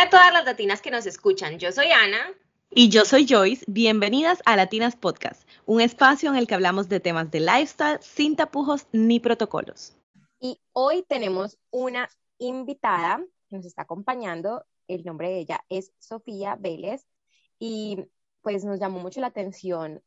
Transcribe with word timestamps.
Hola 0.00 0.06
a 0.06 0.10
todas 0.10 0.32
las 0.32 0.44
latinas 0.46 0.80
que 0.80 0.90
nos 0.90 1.04
escuchan, 1.04 1.58
yo 1.58 1.72
soy 1.72 1.88
Ana. 1.88 2.32
Y 2.70 2.88
yo 2.88 3.04
soy 3.04 3.26
Joyce, 3.28 3.66
bienvenidas 3.68 4.40
a 4.46 4.56
Latinas 4.56 4.96
Podcast, 4.96 5.46
un 5.66 5.82
espacio 5.82 6.30
en 6.30 6.36
el 6.36 6.46
que 6.46 6.54
hablamos 6.54 6.88
de 6.88 7.00
temas 7.00 7.30
de 7.30 7.40
lifestyle 7.40 7.98
sin 8.00 8.34
tapujos 8.34 8.86
ni 8.92 9.20
protocolos. 9.20 9.94
Y 10.40 10.58
hoy 10.72 11.04
tenemos 11.06 11.58
una 11.70 12.08
invitada 12.38 13.22
que 13.50 13.56
nos 13.56 13.66
está 13.66 13.82
acompañando, 13.82 14.64
el 14.88 15.04
nombre 15.04 15.28
de 15.28 15.40
ella 15.40 15.60
es 15.68 15.92
Sofía 15.98 16.56
Vélez, 16.58 17.06
y 17.58 18.02
pues 18.40 18.64
nos 18.64 18.80
llamó 18.80 19.00
mucho 19.00 19.20
la 19.20 19.26
atención 19.26 20.02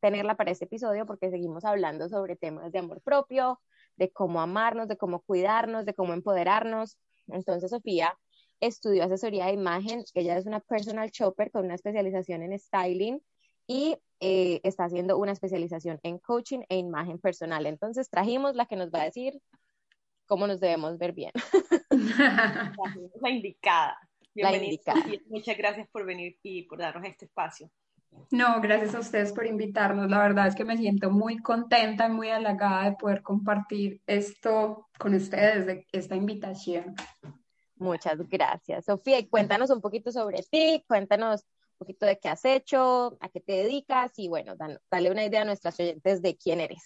tenerla 0.00 0.36
para 0.36 0.50
este 0.50 0.64
episodio 0.64 1.06
porque 1.06 1.30
seguimos 1.30 1.64
hablando 1.64 2.08
sobre 2.08 2.34
temas 2.34 2.72
de 2.72 2.80
amor 2.80 3.00
propio, 3.02 3.60
de 3.94 4.10
cómo 4.10 4.40
amarnos, 4.40 4.88
de 4.88 4.96
cómo 4.96 5.20
cuidarnos, 5.20 5.84
de 5.86 5.94
cómo 5.94 6.12
empoderarnos. 6.12 6.98
Entonces, 7.28 7.70
Sofía 7.70 8.18
estudió 8.60 9.04
asesoría 9.04 9.46
de 9.46 9.52
imagen, 9.52 10.04
ella 10.14 10.36
es 10.36 10.46
una 10.46 10.60
personal 10.60 11.10
shopper 11.10 11.50
con 11.50 11.64
una 11.64 11.74
especialización 11.74 12.42
en 12.42 12.58
styling 12.58 13.20
y 13.66 13.96
eh, 14.20 14.60
está 14.64 14.84
haciendo 14.84 15.18
una 15.18 15.32
especialización 15.32 16.00
en 16.02 16.18
coaching 16.18 16.60
e 16.68 16.78
imagen 16.78 17.18
personal. 17.18 17.66
Entonces, 17.66 18.10
trajimos 18.10 18.54
la 18.56 18.66
que 18.66 18.76
nos 18.76 18.90
va 18.90 19.02
a 19.02 19.04
decir 19.04 19.40
cómo 20.26 20.46
nos 20.46 20.60
debemos 20.60 20.98
ver 20.98 21.12
bien. 21.12 21.32
la 23.20 23.30
indicada. 23.30 23.98
La 24.34 24.56
indicada. 24.56 25.04
Muchas 25.28 25.56
gracias 25.56 25.88
por 25.88 26.04
venir 26.04 26.38
y 26.42 26.62
por 26.62 26.78
darnos 26.78 27.04
este 27.06 27.26
espacio. 27.26 27.70
No, 28.30 28.60
gracias 28.60 28.94
a 28.94 29.00
ustedes 29.00 29.32
por 29.32 29.46
invitarnos. 29.46 30.10
La 30.10 30.18
verdad 30.18 30.46
es 30.46 30.54
que 30.54 30.64
me 30.64 30.76
siento 30.76 31.10
muy 31.10 31.38
contenta 31.38 32.06
y 32.06 32.10
muy 32.10 32.28
halagada 32.28 32.84
de 32.84 32.96
poder 32.96 33.22
compartir 33.22 34.00
esto 34.06 34.88
con 34.98 35.14
ustedes, 35.14 35.66
de 35.66 35.86
esta 35.92 36.16
invitación. 36.16 36.94
Muchas 37.78 38.18
gracias, 38.28 38.84
Sofía. 38.84 39.18
Y 39.18 39.26
cuéntanos 39.26 39.70
un 39.70 39.80
poquito 39.80 40.12
sobre 40.12 40.42
ti, 40.42 40.84
cuéntanos 40.86 41.42
un 41.42 41.78
poquito 41.78 42.06
de 42.06 42.18
qué 42.18 42.28
has 42.28 42.44
hecho, 42.44 43.16
a 43.20 43.28
qué 43.28 43.40
te 43.40 43.52
dedicas 43.52 44.12
y 44.16 44.28
bueno, 44.28 44.54
dale 44.90 45.10
una 45.10 45.24
idea 45.24 45.42
a 45.42 45.44
nuestras 45.44 45.78
oyentes 45.78 46.22
de 46.22 46.36
quién 46.36 46.60
eres. 46.60 46.82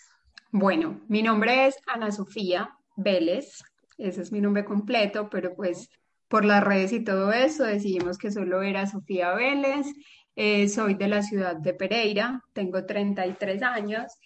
Bueno, 0.50 1.00
mi 1.08 1.22
nombre 1.22 1.66
es 1.66 1.78
Ana 1.86 2.12
Sofía 2.12 2.76
Vélez, 2.96 3.62
ese 3.96 4.20
es 4.20 4.32
mi 4.32 4.40
nombre 4.40 4.64
completo, 4.64 5.30
pero 5.30 5.54
pues 5.54 5.88
por 6.28 6.44
las 6.44 6.62
redes 6.62 6.92
y 6.92 7.02
todo 7.02 7.32
eso 7.32 7.64
decidimos 7.64 8.18
que 8.18 8.30
solo 8.30 8.62
era 8.62 8.86
Sofía 8.86 9.32
Vélez 9.32 9.86
eh, 10.34 10.68
soy 10.68 10.94
de 10.94 11.08
la 11.08 11.22
ciudad 11.22 11.56
de 11.56 11.74
Pereira, 11.74 12.42
tengo 12.54 12.86
33 12.86 13.62
años, 13.62 14.18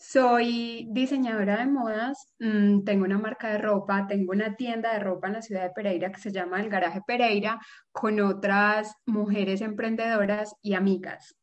soy 0.00 0.88
diseñadora 0.90 1.58
de 1.58 1.66
modas, 1.66 2.32
mm, 2.38 2.84
tengo 2.84 3.04
una 3.04 3.18
marca 3.18 3.50
de 3.50 3.58
ropa, 3.58 4.06
tengo 4.06 4.32
una 4.32 4.56
tienda 4.56 4.94
de 4.94 5.00
ropa 5.00 5.28
en 5.28 5.34
la 5.34 5.42
ciudad 5.42 5.62
de 5.64 5.70
Pereira 5.70 6.10
que 6.10 6.20
se 6.20 6.32
llama 6.32 6.58
El 6.60 6.70
Garaje 6.70 7.02
Pereira 7.06 7.60
con 7.92 8.18
otras 8.20 8.94
mujeres 9.04 9.60
emprendedoras 9.60 10.54
y 10.62 10.72
amigas. 10.72 11.36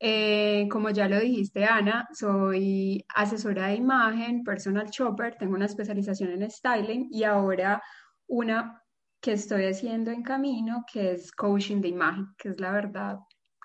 Eh, 0.00 0.68
como 0.70 0.88
ya 0.90 1.06
lo 1.08 1.20
dijiste, 1.20 1.66
Ana, 1.66 2.08
soy 2.12 3.04
asesora 3.14 3.66
de 3.68 3.74
imagen, 3.74 4.42
personal 4.42 4.88
shopper, 4.88 5.36
tengo 5.36 5.54
una 5.54 5.66
especialización 5.66 6.30
en 6.30 6.50
styling 6.50 7.08
y 7.10 7.24
ahora 7.24 7.82
una 8.26 8.82
que 9.20 9.32
estoy 9.32 9.66
haciendo 9.66 10.10
en 10.10 10.22
camino, 10.22 10.84
que 10.90 11.12
es 11.12 11.30
coaching 11.32 11.82
de 11.82 11.88
imagen, 11.88 12.28
que 12.38 12.50
es 12.50 12.60
la 12.60 12.72
verdad 12.72 13.18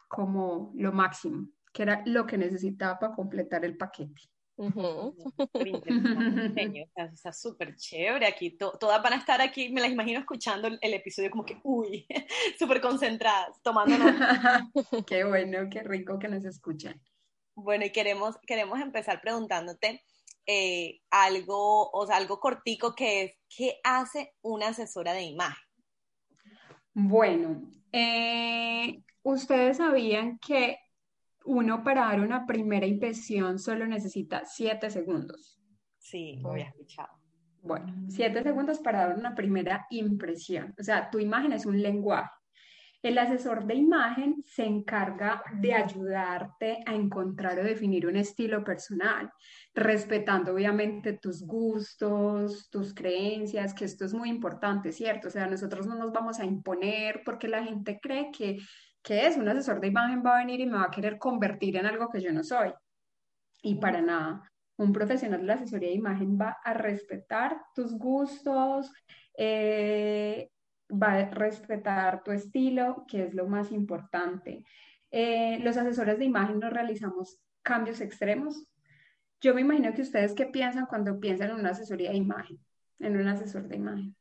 como 0.09 0.73
lo 0.75 0.91
máximo, 0.91 1.47
que 1.71 1.83
era 1.83 2.03
lo 2.05 2.25
que 2.25 2.38
necesitaba 2.38 2.99
para 2.99 3.14
completar 3.14 3.64
el 3.64 3.77
paquete. 3.77 4.33
Está 6.96 7.34
súper 7.34 7.76
chévere 7.76 8.26
aquí. 8.28 8.58
todas 8.58 9.02
van 9.02 9.14
a 9.14 9.18
estar 9.18 9.42
aquí, 9.42 9.70
me 9.70 9.82
las 9.82 9.92
imagino 9.92 10.20
escuchando 10.20 10.68
el, 10.68 10.94
episodio 10.94 11.32
como 11.32 11.45
que, 11.45 11.60
uy, 11.64 12.06
súper 12.60 12.80
concentradas, 12.82 13.62
tomando 13.62 13.95
qué 15.08 15.23
bueno, 15.23 15.70
qué 15.70 15.83
rico 15.83 16.20
que 16.20 16.27
nos 16.27 16.45
escuchan. 16.45 17.02
Bueno, 17.55 17.86
y 17.86 17.92
queremos, 17.92 18.38
queremos 18.45 18.80
empezar 18.80 19.22
preguntándote 19.22 20.04
eh, 20.45 21.02
algo, 21.10 21.89
o 21.92 22.06
sea, 22.06 22.17
algo 22.17 22.39
cortico 22.39 22.94
que 22.95 23.23
es, 23.23 23.38
¿qué 23.56 23.80
hace 23.83 24.33
una 24.42 24.70
asesora 24.70 25.14
de 25.14 25.23
imagen? 25.23 25.64
Bueno, 26.94 27.61
eh, 27.92 29.04
¿Ustedes 29.23 29.77
sabían 29.77 30.38
que 30.39 30.80
uno 31.45 31.83
para 31.83 32.02
dar 32.02 32.20
una 32.20 32.45
primera 32.45 32.86
impresión 32.86 33.59
solo 33.59 33.86
necesita 33.86 34.43
siete 34.45 34.89
segundos? 34.89 35.59
Sí, 35.98 36.37
lo 36.42 36.52
había 36.52 36.65
escuchado. 36.65 37.09
Bueno, 37.61 37.93
siete 38.09 38.43
segundos 38.43 38.80
para 38.80 39.08
dar 39.08 39.17
una 39.17 39.33
primera 39.33 39.87
impresión. 39.89 40.73
O 40.77 40.83
sea, 40.83 41.09
tu 41.09 41.20
imagen 41.20 41.53
es 41.53 41.65
un 41.65 41.82
lenguaje. 41.82 42.30
El 43.03 43.17
asesor 43.17 43.65
de 43.65 43.76
imagen 43.76 44.42
se 44.45 44.64
encarga 44.64 45.43
de 45.59 45.73
ayudarte 45.73 46.80
a 46.86 46.93
encontrar 46.93 47.59
o 47.59 47.64
definir 47.64 48.08
un 48.08 48.15
estilo 48.15 48.64
personal, 48.64 49.30
respetando 49.76 50.53
obviamente 50.53 51.11
tus 51.11 51.45
gustos, 51.45 52.70
tus 52.70 52.93
creencias, 52.93 53.73
que 53.73 53.83
esto 53.83 54.05
es 54.05 54.14
muy 54.14 54.30
importante, 54.30 54.93
¿cierto? 54.93 55.27
O 55.27 55.32
sea, 55.32 55.48
nosotros 55.48 55.86
no 55.86 55.95
nos 55.95 56.14
vamos 56.14 56.39
a 56.39 56.45
imponer 56.45 57.23
porque 57.26 57.49
la 57.49 57.61
gente 57.61 57.99
cree 58.02 58.32
que 58.32 58.59
¿qué 59.03 59.27
es? 59.27 59.37
Un 59.37 59.47
asesor 59.47 59.80
de 59.80 59.87
imagen 59.87 60.23
va 60.25 60.36
a 60.36 60.39
venir 60.39 60.61
y 60.61 60.65
me 60.65 60.77
va 60.77 60.86
a 60.86 60.91
querer 60.91 61.19
convertir 61.19 61.75
en 61.75 61.86
algo 61.86 62.09
que 62.09 62.21
yo 62.21 62.31
no 62.31 62.43
soy. 62.43 62.73
Y 63.61 63.75
para 63.75 64.02
nada. 64.02 64.49
Un 64.77 64.91
profesional 64.91 65.41
de 65.41 65.45
la 65.45 65.53
asesoría 65.53 65.89
de 65.89 65.95
imagen 65.95 66.37
va 66.39 66.58
a 66.64 66.73
respetar 66.73 67.61
tus 67.75 67.93
gustos, 67.95 68.91
eh, 69.37 70.49
va 70.89 71.14
a 71.14 71.30
respetar 71.30 72.23
tu 72.23 72.31
estilo, 72.31 73.05
que 73.08 73.25
es 73.25 73.33
lo 73.36 73.47
más 73.47 73.71
importante. 73.71 74.65
Eh, 75.11 75.59
los 75.59 75.77
asesores 75.77 76.17
de 76.17 76.25
imagen 76.25 76.59
no 76.59 76.71
realizamos 76.71 77.39
cambios 77.61 78.02
extremos. 78.02 78.65
Yo 79.41 79.53
me 79.53 79.61
imagino 79.61 79.93
que 79.93 80.02
ustedes 80.02 80.33
qué 80.33 80.47
piensan 80.47 80.87
cuando 80.87 81.20
piensan 81.20 81.52
en 81.52 81.58
una 81.58 81.71
asesoría 81.71 82.09
de 82.09 82.17
imagen, 82.17 82.58
en 82.99 83.17
un 83.17 83.27
asesor 83.27 83.67
de 83.67 83.75
imagen. 83.75 84.15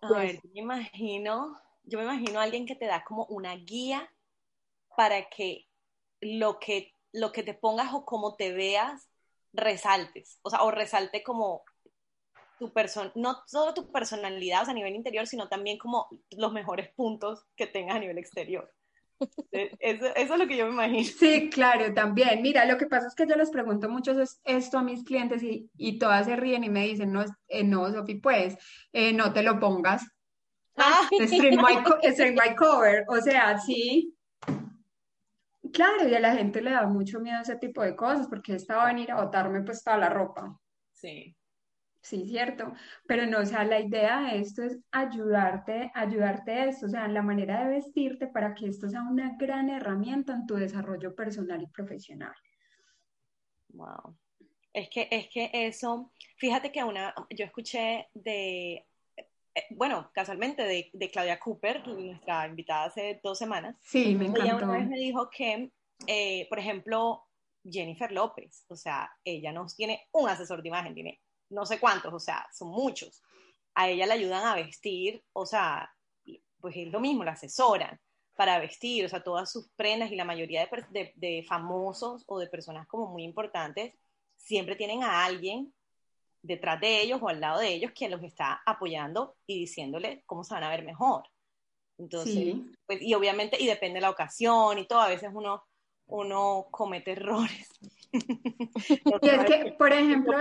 A 0.00 0.12
ver, 0.12 0.40
me 0.52 0.60
imagino 0.60 1.56
yo 1.88 1.98
me 1.98 2.04
imagino 2.04 2.38
a 2.38 2.44
alguien 2.44 2.66
que 2.66 2.76
te 2.76 2.86
da 2.86 3.04
como 3.04 3.24
una 3.26 3.54
guía 3.56 4.12
para 4.96 5.28
que 5.28 5.66
lo 6.20 6.58
que, 6.58 6.92
lo 7.12 7.32
que 7.32 7.42
te 7.42 7.54
pongas 7.54 7.92
o 7.94 8.04
como 8.04 8.36
te 8.36 8.52
veas 8.52 9.08
resaltes, 9.52 10.38
o 10.42 10.50
sea, 10.50 10.62
o 10.62 10.70
resalte 10.70 11.22
como 11.22 11.62
tu 12.58 12.72
persona, 12.72 13.12
no 13.14 13.42
solo 13.46 13.72
tu 13.72 13.90
personalidad 13.90 14.68
a 14.68 14.74
nivel 14.74 14.94
interior, 14.94 15.26
sino 15.26 15.48
también 15.48 15.78
como 15.78 16.08
los 16.30 16.52
mejores 16.52 16.92
puntos 16.94 17.44
que 17.56 17.66
tengas 17.66 17.96
a 17.96 18.00
nivel 18.00 18.18
exterior. 18.18 18.72
E, 19.52 19.70
eso, 19.78 20.06
eso, 20.14 20.34
es 20.34 20.38
lo 20.38 20.46
que 20.46 20.56
yo 20.56 20.66
me 20.66 20.72
imagino. 20.72 21.04
Sí, 21.18 21.50
claro, 21.50 21.92
también. 21.94 22.42
Mira, 22.42 22.64
lo 22.64 22.76
que 22.76 22.86
pasa 22.86 23.06
es 23.08 23.14
que 23.14 23.26
yo 23.26 23.36
les 23.36 23.50
pregunto 23.50 23.88
mucho 23.88 24.12
esto 24.44 24.78
a 24.78 24.82
mis 24.82 25.04
clientes 25.04 25.42
y, 25.42 25.70
y 25.76 25.98
todas 25.98 26.26
se 26.26 26.36
ríen 26.36 26.64
y 26.64 26.68
me 26.68 26.86
dicen, 26.86 27.12
no, 27.12 27.24
eh, 27.48 27.64
no 27.64 27.90
Sofi, 27.92 28.16
pues, 28.16 28.56
eh, 28.92 29.12
no 29.12 29.32
te 29.32 29.42
lo 29.42 29.58
pongas. 29.58 30.04
Ah. 30.78 31.08
String 31.26 31.56
my, 32.34 32.54
cover, 32.54 33.04
o 33.08 33.20
sea, 33.20 33.58
sí. 33.58 34.14
Claro, 35.72 36.08
y 36.08 36.14
a 36.14 36.20
la 36.20 36.34
gente 36.34 36.62
le 36.62 36.70
da 36.70 36.86
mucho 36.86 37.20
miedo 37.20 37.40
ese 37.42 37.56
tipo 37.56 37.82
de 37.82 37.94
cosas 37.94 38.26
porque 38.28 38.54
esta 38.54 38.76
va 38.76 38.84
a 38.84 38.92
venir 38.92 39.10
a 39.12 39.22
botarme 39.22 39.62
pues 39.62 39.82
toda 39.84 39.98
la 39.98 40.08
ropa. 40.08 40.58
Sí. 40.92 41.36
Sí, 42.00 42.24
cierto. 42.26 42.72
Pero 43.06 43.26
no, 43.26 43.40
o 43.40 43.44
sea, 43.44 43.64
la 43.64 43.80
idea 43.80 44.20
de 44.22 44.38
esto 44.38 44.62
es 44.62 44.78
ayudarte, 44.92 45.90
ayudarte 45.94 46.52
a 46.52 46.64
esto, 46.66 46.86
o 46.86 46.88
sea, 46.88 47.06
la 47.08 47.22
manera 47.22 47.64
de 47.64 47.74
vestirte 47.74 48.28
para 48.28 48.54
que 48.54 48.68
esto 48.68 48.88
sea 48.88 49.02
una 49.02 49.36
gran 49.36 49.68
herramienta 49.68 50.32
en 50.32 50.46
tu 50.46 50.54
desarrollo 50.54 51.14
personal 51.14 51.60
y 51.60 51.66
profesional. 51.66 52.34
Wow. 53.68 54.16
Es 54.72 54.88
que, 54.88 55.08
es 55.10 55.28
que 55.28 55.50
eso, 55.52 56.12
fíjate 56.38 56.72
que 56.72 56.84
una, 56.84 57.14
yo 57.30 57.44
escuché 57.44 58.08
de 58.14 58.86
bueno, 59.70 60.10
casualmente, 60.12 60.62
de, 60.64 61.10
Claudia 61.10 61.38
Cooper, 61.38 61.86
nuestra 61.86 62.46
invitada 62.46 62.84
hace 62.84 63.20
dos 63.22 63.38
semanas. 63.38 63.76
Sí, 63.82 64.14
me 64.14 64.26
encantó. 64.26 64.44
Ella 64.44 64.56
una 64.56 64.78
vez 64.78 64.88
me 64.88 64.98
dijo 64.98 65.30
que, 65.30 65.70
eh, 66.06 66.46
por 66.48 66.58
ejemplo, 66.58 67.24
Jennifer 67.64 68.10
López, 68.12 68.64
o 68.68 68.76
sea, 68.76 69.10
ella 69.24 69.52
no 69.52 69.66
tiene 69.66 70.08
un 70.12 70.28
asesor 70.28 70.62
de 70.62 70.68
imagen, 70.68 70.94
tiene 70.94 71.20
no 71.50 71.64
sé 71.66 71.78
cuántos, 71.80 72.12
o 72.12 72.20
sea, 72.20 72.46
son 72.52 72.68
muchos. 72.68 73.22
A 73.74 73.88
ella 73.88 74.06
le 74.06 74.14
ayudan 74.14 74.46
a 74.46 74.54
vestir, 74.54 75.22
o 75.32 75.46
sea, 75.46 75.90
pues 76.60 76.76
es 76.76 76.88
lo 76.88 77.00
mismo, 77.00 77.24
la 77.24 77.32
asesoran 77.32 77.98
para 78.36 78.58
vestir, 78.58 79.04
o 79.04 79.08
sea, 79.08 79.22
todas 79.22 79.50
sus 79.50 79.68
prendas 79.70 80.12
y 80.12 80.16
la 80.16 80.24
mayoría 80.24 80.68
de, 80.90 81.12
de 81.16 81.44
famosos 81.48 82.24
o 82.26 82.38
de 82.38 82.46
personas 82.46 82.86
como 82.86 83.08
muy 83.08 83.24
importantes 83.24 83.94
siempre 84.36 84.76
tienen 84.76 85.02
a 85.02 85.24
alguien 85.24 85.74
detrás 86.48 86.80
de 86.80 87.02
ellos 87.02 87.20
o 87.22 87.28
al 87.28 87.40
lado 87.40 87.60
de 87.60 87.68
ellos 87.68 87.92
quien 87.94 88.10
los 88.10 88.22
está 88.22 88.62
apoyando 88.66 89.36
y 89.46 89.60
diciéndole 89.60 90.22
cómo 90.26 90.42
se 90.42 90.54
van 90.54 90.64
a 90.64 90.70
ver 90.70 90.82
mejor. 90.82 91.24
Entonces, 91.98 92.56
pues, 92.86 93.02
y 93.02 93.14
obviamente, 93.14 93.60
y 93.60 93.66
depende 93.66 93.96
de 93.96 94.02
la 94.02 94.10
ocasión 94.10 94.78
y 94.78 94.86
todo, 94.86 95.00
a 95.00 95.08
veces 95.08 95.30
uno, 95.32 95.64
uno 96.06 96.66
comete 96.70 97.12
errores. 97.12 97.68
y 98.12 99.28
es 99.28 99.44
que, 99.44 99.74
por 99.78 99.92
ejemplo, 99.92 100.36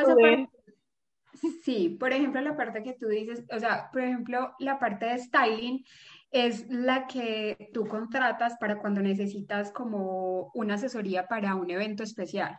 Sí, 1.63 1.89
por 2.00 2.13
ejemplo, 2.13 2.42
la 2.42 2.57
parte 2.57 2.81
que 2.81 2.94
tú 2.94 3.07
dices, 3.07 3.44
o 3.51 3.59
sea, 3.59 3.92
por 3.92 4.01
ejemplo, 4.01 4.56
la 4.57 4.80
parte 4.80 5.06
de 5.06 5.19
styling 5.19 5.86
es 6.32 6.70
la 6.70 7.08
que 7.08 7.70
tú 7.74 7.88
contratas 7.88 8.58
para 8.60 8.80
cuando 8.80 9.02
necesitas 9.02 9.72
como 9.72 10.52
una 10.54 10.76
asesoría 10.76 11.28
para 11.28 11.56
un 11.56 11.70
evento 11.70 12.04
especial, 12.04 12.58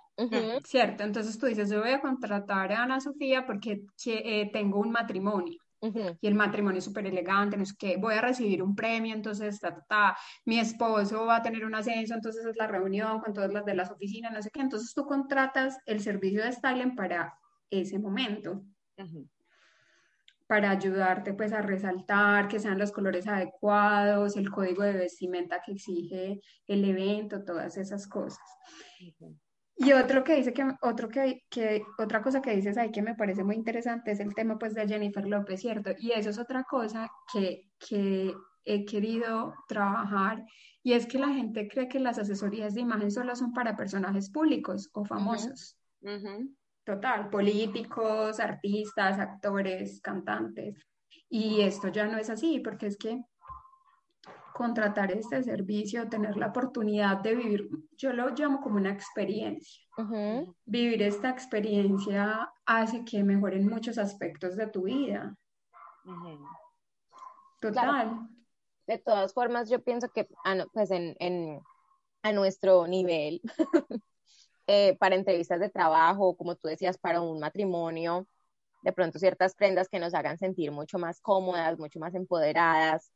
¿cierto? 0.65 1.05
Entonces 1.05 1.39
tú 1.39 1.47
dices, 1.47 1.71
yo 1.71 1.81
voy 1.81 1.91
a 1.91 2.01
contratar 2.01 2.73
a 2.73 2.83
Ana 2.83 3.01
Sofía 3.01 3.47
porque 3.47 3.85
eh, 4.07 4.51
tengo 4.53 4.81
un 4.81 4.91
matrimonio. 4.91 5.61
Y 6.21 6.27
el 6.27 6.35
matrimonio 6.35 6.79
es 6.79 6.85
súper 6.85 7.07
elegante, 7.07 7.57
no 7.57 7.63
es 7.63 7.73
que 7.73 7.99
voy 7.99 8.15
a 8.15 8.21
recibir 8.21 8.65
un 8.65 8.75
premio, 8.75 9.15
entonces 9.15 9.61
mi 10.45 10.59
esposo 10.59 11.25
va 11.25 11.37
a 11.37 11.43
tener 11.43 11.65
un 11.65 11.75
ascenso, 11.77 12.15
entonces 12.15 12.45
es 12.45 12.57
la 12.57 12.67
reunión 12.67 13.21
con 13.21 13.33
todas 13.33 13.53
las 13.53 13.65
de 13.65 13.77
las 13.77 13.89
oficinas, 13.89 14.33
no 14.33 14.43
sé 14.43 14.51
qué. 14.51 14.61
Entonces 14.61 14.93
tú 14.93 15.07
contratas 15.07 15.79
el 15.87 16.01
servicio 16.01 16.43
de 16.43 16.53
styling 16.53 16.97
para 16.97 17.39
ese 17.71 17.99
momento 18.01 18.65
para 20.49 20.71
ayudarte 20.71 21.35
pues 21.35 21.53
a 21.53 21.61
resaltar 21.61 22.49
que 22.49 22.59
sean 22.59 22.79
los 22.79 22.91
colores 22.91 23.29
adecuados, 23.29 24.37
el 24.37 24.51
código 24.51 24.83
de 24.83 24.95
vestimenta 24.95 25.61
que 25.65 25.73
exige 25.73 26.41
el 26.67 26.85
evento, 26.85 27.45
todas 27.45 27.77
esas 27.77 28.09
cosas. 28.09 28.43
Y 29.77 29.93
otro 29.93 30.25
que 30.25 30.37
dice 30.37 30.53
que, 30.55 30.67
otro 30.81 31.09
que, 31.09 31.45
que, 31.51 31.83
otra 31.99 32.23
cosa 32.23 32.41
que 32.41 32.57
dices 32.57 32.79
ahí 32.79 32.91
que 32.91 33.03
me 33.03 33.15
parece 33.15 33.45
muy 33.45 33.57
interesante 33.57 34.11
es 34.11 34.21
el 34.21 34.35
tema 34.35 34.59
pues 34.59 34.75
de 34.75 34.89
Jennifer 34.89 35.25
López, 35.25 35.61
¿cierto? 35.61 35.91
Y 35.99 36.13
eso 36.13 36.31
es 36.31 36.39
otra 36.39 36.65
cosa 36.65 37.09
que, 37.33 37.69
que 37.79 38.35
he 38.65 38.85
querido 38.87 39.55
trabajar 39.69 40.45
y 40.83 40.95
es 40.95 41.07
que 41.07 41.19
la 41.19 41.29
gente 41.29 41.69
cree 41.69 41.89
que 41.89 42.01
las 42.01 42.19
asesorías 42.19 42.75
de 42.75 42.81
imagen 42.81 43.11
solo 43.11 43.37
son 43.37 43.53
para 43.53 43.77
personajes 43.77 44.31
públicos 44.31 44.89
o 44.95 45.05
famosos. 45.05 45.77
Total, 46.89 47.29
políticos, 47.29 48.41
artistas, 48.41 49.19
actores, 49.19 50.01
cantantes. 50.01 50.87
Y 51.29 51.61
esto 51.61 51.89
ya 51.89 52.07
no 52.07 52.17
es 52.17 52.31
así, 52.31 52.61
porque 52.61 52.87
es 52.87 52.97
que 52.97 53.23
contratar 54.55 55.13
este 55.13 55.43
servicio, 55.43 56.09
tener 56.09 56.39
la 56.39 56.47
oportunidad 56.47 57.19
de 57.19 57.35
vivir, 57.35 57.69
yo 57.93 58.15
lo 58.15 58.31
llamo 58.31 58.63
como 58.63 58.77
una 58.77 58.91
experiencia. 58.91 59.85
Vivir 60.65 61.03
esta 61.03 61.29
experiencia 61.29 62.51
hace 62.65 63.05
que 63.05 63.23
mejoren 63.23 63.69
muchos 63.69 63.99
aspectos 63.99 64.57
de 64.57 64.69
tu 64.69 64.85
vida. 64.85 65.37
Total. 67.61 68.31
De 68.87 68.97
todas 68.97 69.35
formas, 69.35 69.69
yo 69.69 69.85
pienso 69.85 70.09
que 70.09 70.27
ah, 70.47 70.65
pues 70.73 70.91
en, 70.91 71.15
en, 71.19 71.61
a 72.23 72.33
nuestro 72.33 72.87
nivel, 72.87 73.43
Eh, 74.71 74.99
para 74.99 75.15
entrevistas 75.15 75.61
de 75.61 75.71
trabajo, 75.71 76.37
como 76.37 76.55
tú 76.55 76.69
decías, 76.69 76.99
para 76.99 77.23
un 77.23 77.41
matrimonio, 77.41 78.27
de 78.83 78.93
pronto 78.93 79.19
ciertas 79.19 79.55
prendas 79.55 79.89
que 79.89 79.99
nos 79.99 80.13
hagan 80.13 80.37
sentir 80.37 80.71
mucho 80.73 80.99
más 80.99 81.23
cómodas, 81.23 81.79
mucho 81.79 81.99
más 81.99 82.15
empoderadas 82.15 83.11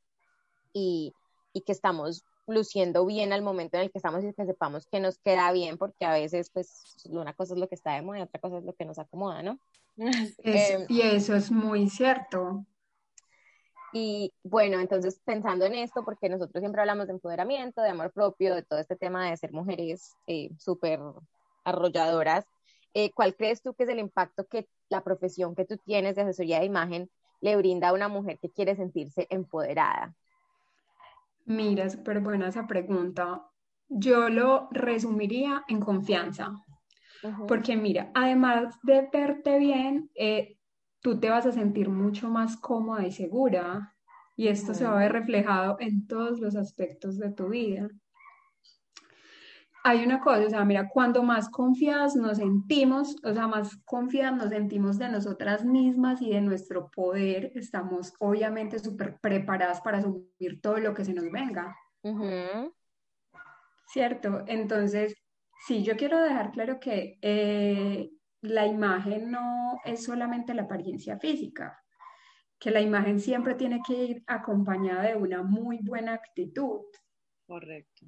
y, 0.73 1.13
y 1.53 1.61
que 1.61 1.73
estamos 1.73 2.25
luciendo 2.47 3.05
bien 3.05 3.35
al 3.35 3.43
momento 3.43 3.77
en 3.77 3.83
el 3.83 3.93
que 3.93 3.99
estamos 3.99 4.25
y 4.25 4.33
que 4.33 4.47
sepamos 4.47 4.87
que 4.87 4.99
nos 4.99 5.19
queda 5.19 5.53
bien, 5.53 5.77
porque 5.77 6.07
a 6.07 6.15
veces, 6.15 6.49
pues, 6.51 6.97
una 7.11 7.35
cosa 7.35 7.53
es 7.53 7.61
lo 7.61 7.69
que 7.69 7.75
está 7.75 7.97
de 7.97 8.03
moda 8.03 8.21
y 8.21 8.23
otra 8.23 8.41
cosa 8.41 8.57
es 8.57 8.65
lo 8.65 8.73
que 8.75 8.87
nos 8.87 8.99
acomoda, 8.99 9.43
¿no? 9.43 9.59
Em, 9.97 10.87
y 10.89 11.03
eso 11.03 11.37
es 11.37 11.51
muy 11.51 11.91
cierto. 11.91 12.65
Y 13.93 14.33
bueno, 14.43 14.81
entonces 14.81 15.21
pensando 15.23 15.67
en 15.67 15.75
esto, 15.75 16.03
porque 16.03 16.31
nosotros 16.31 16.63
siempre 16.63 16.81
hablamos 16.81 17.09
de 17.09 17.13
empoderamiento, 17.13 17.83
de 17.83 17.91
amor 17.91 18.11
propio, 18.11 18.55
de 18.55 18.63
todo 18.63 18.79
este 18.79 18.97
tema 18.97 19.29
de 19.29 19.37
ser 19.37 19.53
mujeres 19.53 20.17
eh, 20.27 20.49
súper 20.59 20.99
arrolladoras, 21.65 22.47
eh, 22.95 23.11
¿cuál 23.15 23.35
crees 23.35 23.63
tú 23.63 23.75
que 23.75 23.85
es 23.85 23.89
el 23.89 23.99
impacto 23.99 24.47
que 24.47 24.69
la 24.89 25.03
profesión 25.03 25.55
que 25.55 25.65
tú 25.65 25.79
tienes 25.79 26.17
de 26.17 26.23
asesoría 26.23 26.61
de 26.61 26.67
imagen 26.67 27.11
le 27.41 27.57
brinda 27.57 27.89
a 27.89 27.93
una 27.93 28.09
mujer 28.09 28.39
que 28.39 28.51
quiere 28.51 28.77
sentirse 28.77 29.27
empoderada? 29.31 30.15
Mira, 31.47 31.89
súper 31.89 32.21
buena 32.21 32.49
esa 32.49 32.67
pregunta. 32.67 33.43
Yo 33.89 34.29
lo 34.29 34.69
resumiría 34.71 35.65
en 35.69 35.81
confianza. 35.81 36.53
Porque 37.47 37.77
mira, 37.77 38.11
además 38.15 38.79
de 38.83 39.09
verte 39.13 39.59
bien, 39.59 40.11
eh, 40.15 40.57
tú 41.01 41.19
te 41.19 41.31
vas 41.31 41.47
a 41.47 41.53
sentir 41.53 41.89
mucho 41.89 42.29
más 42.29 42.57
cómoda 42.57 43.07
y 43.07 43.13
segura. 43.13 43.95
Y 44.37 44.49
esto 44.49 44.75
se 44.75 44.85
va 44.85 44.95
a 44.95 45.03
ver 45.03 45.13
reflejado 45.13 45.77
en 45.79 46.07
todos 46.07 46.41
los 46.41 46.57
aspectos 46.57 47.19
de 47.19 47.31
tu 47.31 47.49
vida 47.49 47.89
hay 49.85 50.05
una 50.05 50.21
cosa, 50.21 50.47
o 50.47 50.51
sea, 50.51 50.65
mira, 50.65 50.89
cuando 50.89 51.23
más 51.23 51.49
confiadas 51.49 52.15
nos 52.15 52.39
sentimos, 52.39 53.17
o 53.25 53.33
sea, 53.33 53.49
más 53.49 53.77
confiadas 53.85 54.37
nos 54.37 54.49
sentimos 54.51 54.99
de 54.99 55.09
nosotras 55.09 55.65
mismas 55.65 56.23
y 56.23 56.31
de 56.31 56.41
nuestro 56.41 56.89
poder, 56.91 57.51
estamos 57.57 58.15
obviamente 58.21 58.79
súper 58.79 59.19
preparadas 59.21 59.81
para 59.81 59.99
asumir 59.99 60.61
todo 60.63 60.79
lo 60.79 60.95
que 60.95 61.05
se 61.05 61.15
nos 61.15 61.29
venga. 61.31 61.77
¿Cierto? 63.89 64.45
Entonces, 64.47 65.15
sí, 65.67 65.83
yo 65.83 65.97
quiero 65.97 66.21
dejar 66.21 66.53
claro 66.53 66.79
que 66.79 67.19
eh, 67.21 68.11
la 68.41 68.67
imagen 68.67 69.31
no 69.33 69.81
es 69.85 70.05
solamente 70.05 70.55
la 70.55 70.63
apariencia 70.63 71.19
física, 71.19 71.83
que 72.59 72.71
la 72.71 72.81
imagen 72.81 73.19
siempre 73.19 73.57
tiene 73.57 73.81
que 73.85 73.95
ir 73.95 74.25
acompañada 74.29 75.03
de 75.03 75.17
una 75.17 75.43
muy 75.43 75.81
buena 75.83 76.15
actitud. 76.15 76.83
Correcto. 77.47 78.07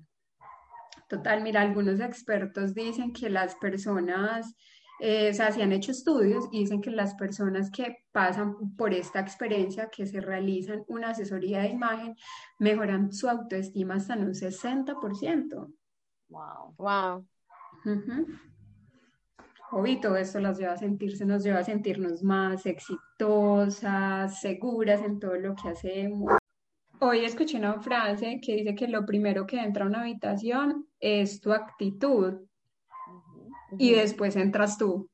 Total, 1.08 1.42
mira, 1.42 1.60
algunos 1.60 2.00
expertos 2.00 2.74
dicen 2.74 3.12
que 3.12 3.30
las 3.30 3.54
personas, 3.56 4.54
eh, 5.00 5.30
o 5.30 5.34
sea, 5.34 5.52
se 5.52 5.62
han 5.62 5.72
hecho 5.72 5.92
estudios 5.92 6.48
y 6.52 6.60
dicen 6.60 6.80
que 6.80 6.90
las 6.90 7.14
personas 7.14 7.70
que 7.70 7.98
pasan 8.12 8.74
por 8.76 8.94
esta 8.94 9.20
experiencia, 9.20 9.90
que 9.90 10.06
se 10.06 10.20
realizan 10.20 10.84
una 10.88 11.10
asesoría 11.10 11.60
de 11.60 11.68
imagen, 11.68 12.16
mejoran 12.58 13.12
su 13.12 13.28
autoestima 13.28 13.94
hasta 13.94 14.14
en 14.14 14.24
un 14.24 14.34
60%. 14.34 15.72
Wow. 16.28 16.74
Wow. 16.76 17.26
Uh 17.84 18.44
todo 20.00 20.16
esto 20.16 20.38
las 20.38 20.58
lleva 20.58 20.74
a 20.74 20.76
sentirse, 20.76 21.24
nos 21.24 21.42
lleva 21.42 21.58
a 21.58 21.64
sentirnos 21.64 22.22
más 22.22 22.64
exitosas, 22.66 24.40
seguras 24.40 25.02
en 25.02 25.18
todo 25.18 25.34
lo 25.34 25.54
que 25.56 25.68
hacemos. 25.68 26.32
Hoy 27.00 27.24
escuché 27.24 27.58
una 27.58 27.80
frase 27.80 28.40
que 28.40 28.56
dice 28.56 28.74
que 28.74 28.88
lo 28.88 29.04
primero 29.04 29.46
que 29.46 29.60
entra 29.60 29.84
a 29.84 29.88
una 29.88 30.02
habitación 30.02 30.86
es 31.04 31.40
tu 31.40 31.52
actitud 31.52 32.40
y 33.78 33.92
después 33.92 34.36
entras 34.36 34.78
tú. 34.78 35.08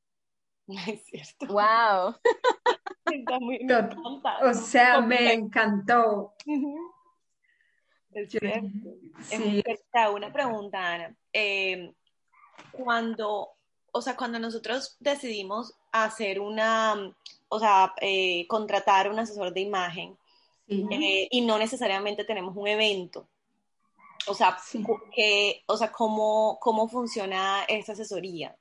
Es 0.86 1.04
cierto. 1.04 1.46
Wow. 1.48 2.14
o 4.48 4.54
sea, 4.54 5.00
me 5.00 5.32
encantó. 5.32 6.34
Es 8.12 8.30
cierto. 8.30 8.68
Sí. 9.22 9.64
Una 10.14 10.32
pregunta, 10.32 10.94
Ana. 10.94 11.16
Eh, 11.32 11.92
cuando, 12.70 13.48
o 13.90 14.00
sea, 14.00 14.16
cuando 14.16 14.38
nosotros 14.38 14.96
decidimos 15.00 15.74
hacer 15.90 16.38
una, 16.38 17.12
o 17.48 17.58
sea, 17.58 17.92
eh, 18.00 18.46
contratar 18.46 19.10
un 19.10 19.18
asesor 19.18 19.52
de 19.52 19.62
imagen, 19.62 20.16
eh, 20.68 21.26
y 21.32 21.40
no 21.40 21.58
necesariamente 21.58 22.22
tenemos 22.22 22.56
un 22.56 22.68
evento. 22.68 23.26
O 24.26 24.34
sea, 24.34 24.56
que, 25.14 25.62
o 25.66 25.76
sea 25.76 25.90
¿cómo, 25.90 26.58
¿cómo 26.60 26.88
funciona 26.88 27.64
esta 27.68 27.92
asesoría? 27.92 28.54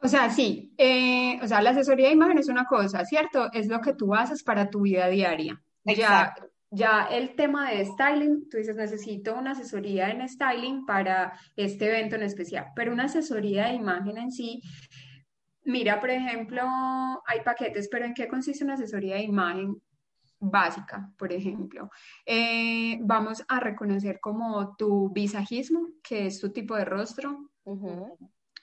O 0.00 0.08
sea, 0.08 0.28
sí, 0.28 0.74
eh, 0.76 1.40
o 1.42 1.48
sea, 1.48 1.62
la 1.62 1.70
asesoría 1.70 2.08
de 2.08 2.14
imagen 2.14 2.38
es 2.38 2.48
una 2.48 2.66
cosa, 2.66 3.04
¿cierto? 3.04 3.50
Es 3.52 3.68
lo 3.68 3.80
que 3.80 3.94
tú 3.94 4.14
haces 4.14 4.42
para 4.42 4.68
tu 4.68 4.82
vida 4.82 5.08
diaria. 5.08 5.60
Ya, 5.84 6.34
ya 6.70 7.06
el 7.10 7.34
tema 7.34 7.70
de 7.70 7.86
styling, 7.86 8.48
tú 8.50 8.58
dices, 8.58 8.76
necesito 8.76 9.34
una 9.34 9.52
asesoría 9.52 10.10
en 10.10 10.28
styling 10.28 10.84
para 10.84 11.32
este 11.56 11.86
evento 11.86 12.16
en 12.16 12.24
especial, 12.24 12.66
pero 12.76 12.92
una 12.92 13.04
asesoría 13.04 13.68
de 13.68 13.74
imagen 13.74 14.18
en 14.18 14.30
sí, 14.30 14.60
mira, 15.64 16.00
por 16.00 16.10
ejemplo, 16.10 16.62
hay 17.26 17.40
paquetes, 17.44 17.88
pero 17.90 18.04
¿en 18.04 18.14
qué 18.14 18.28
consiste 18.28 18.64
una 18.64 18.74
asesoría 18.74 19.16
de 19.16 19.22
imagen? 19.22 19.80
Básica, 20.50 21.12
por 21.18 21.32
ejemplo. 21.32 21.90
Eh, 22.26 22.98
vamos 23.02 23.44
a 23.48 23.60
reconocer 23.60 24.20
como 24.20 24.76
tu 24.76 25.10
visajismo, 25.10 25.88
que 26.02 26.26
es 26.26 26.40
tu 26.40 26.50
tipo 26.50 26.74
de 26.76 26.84
rostro, 26.84 27.50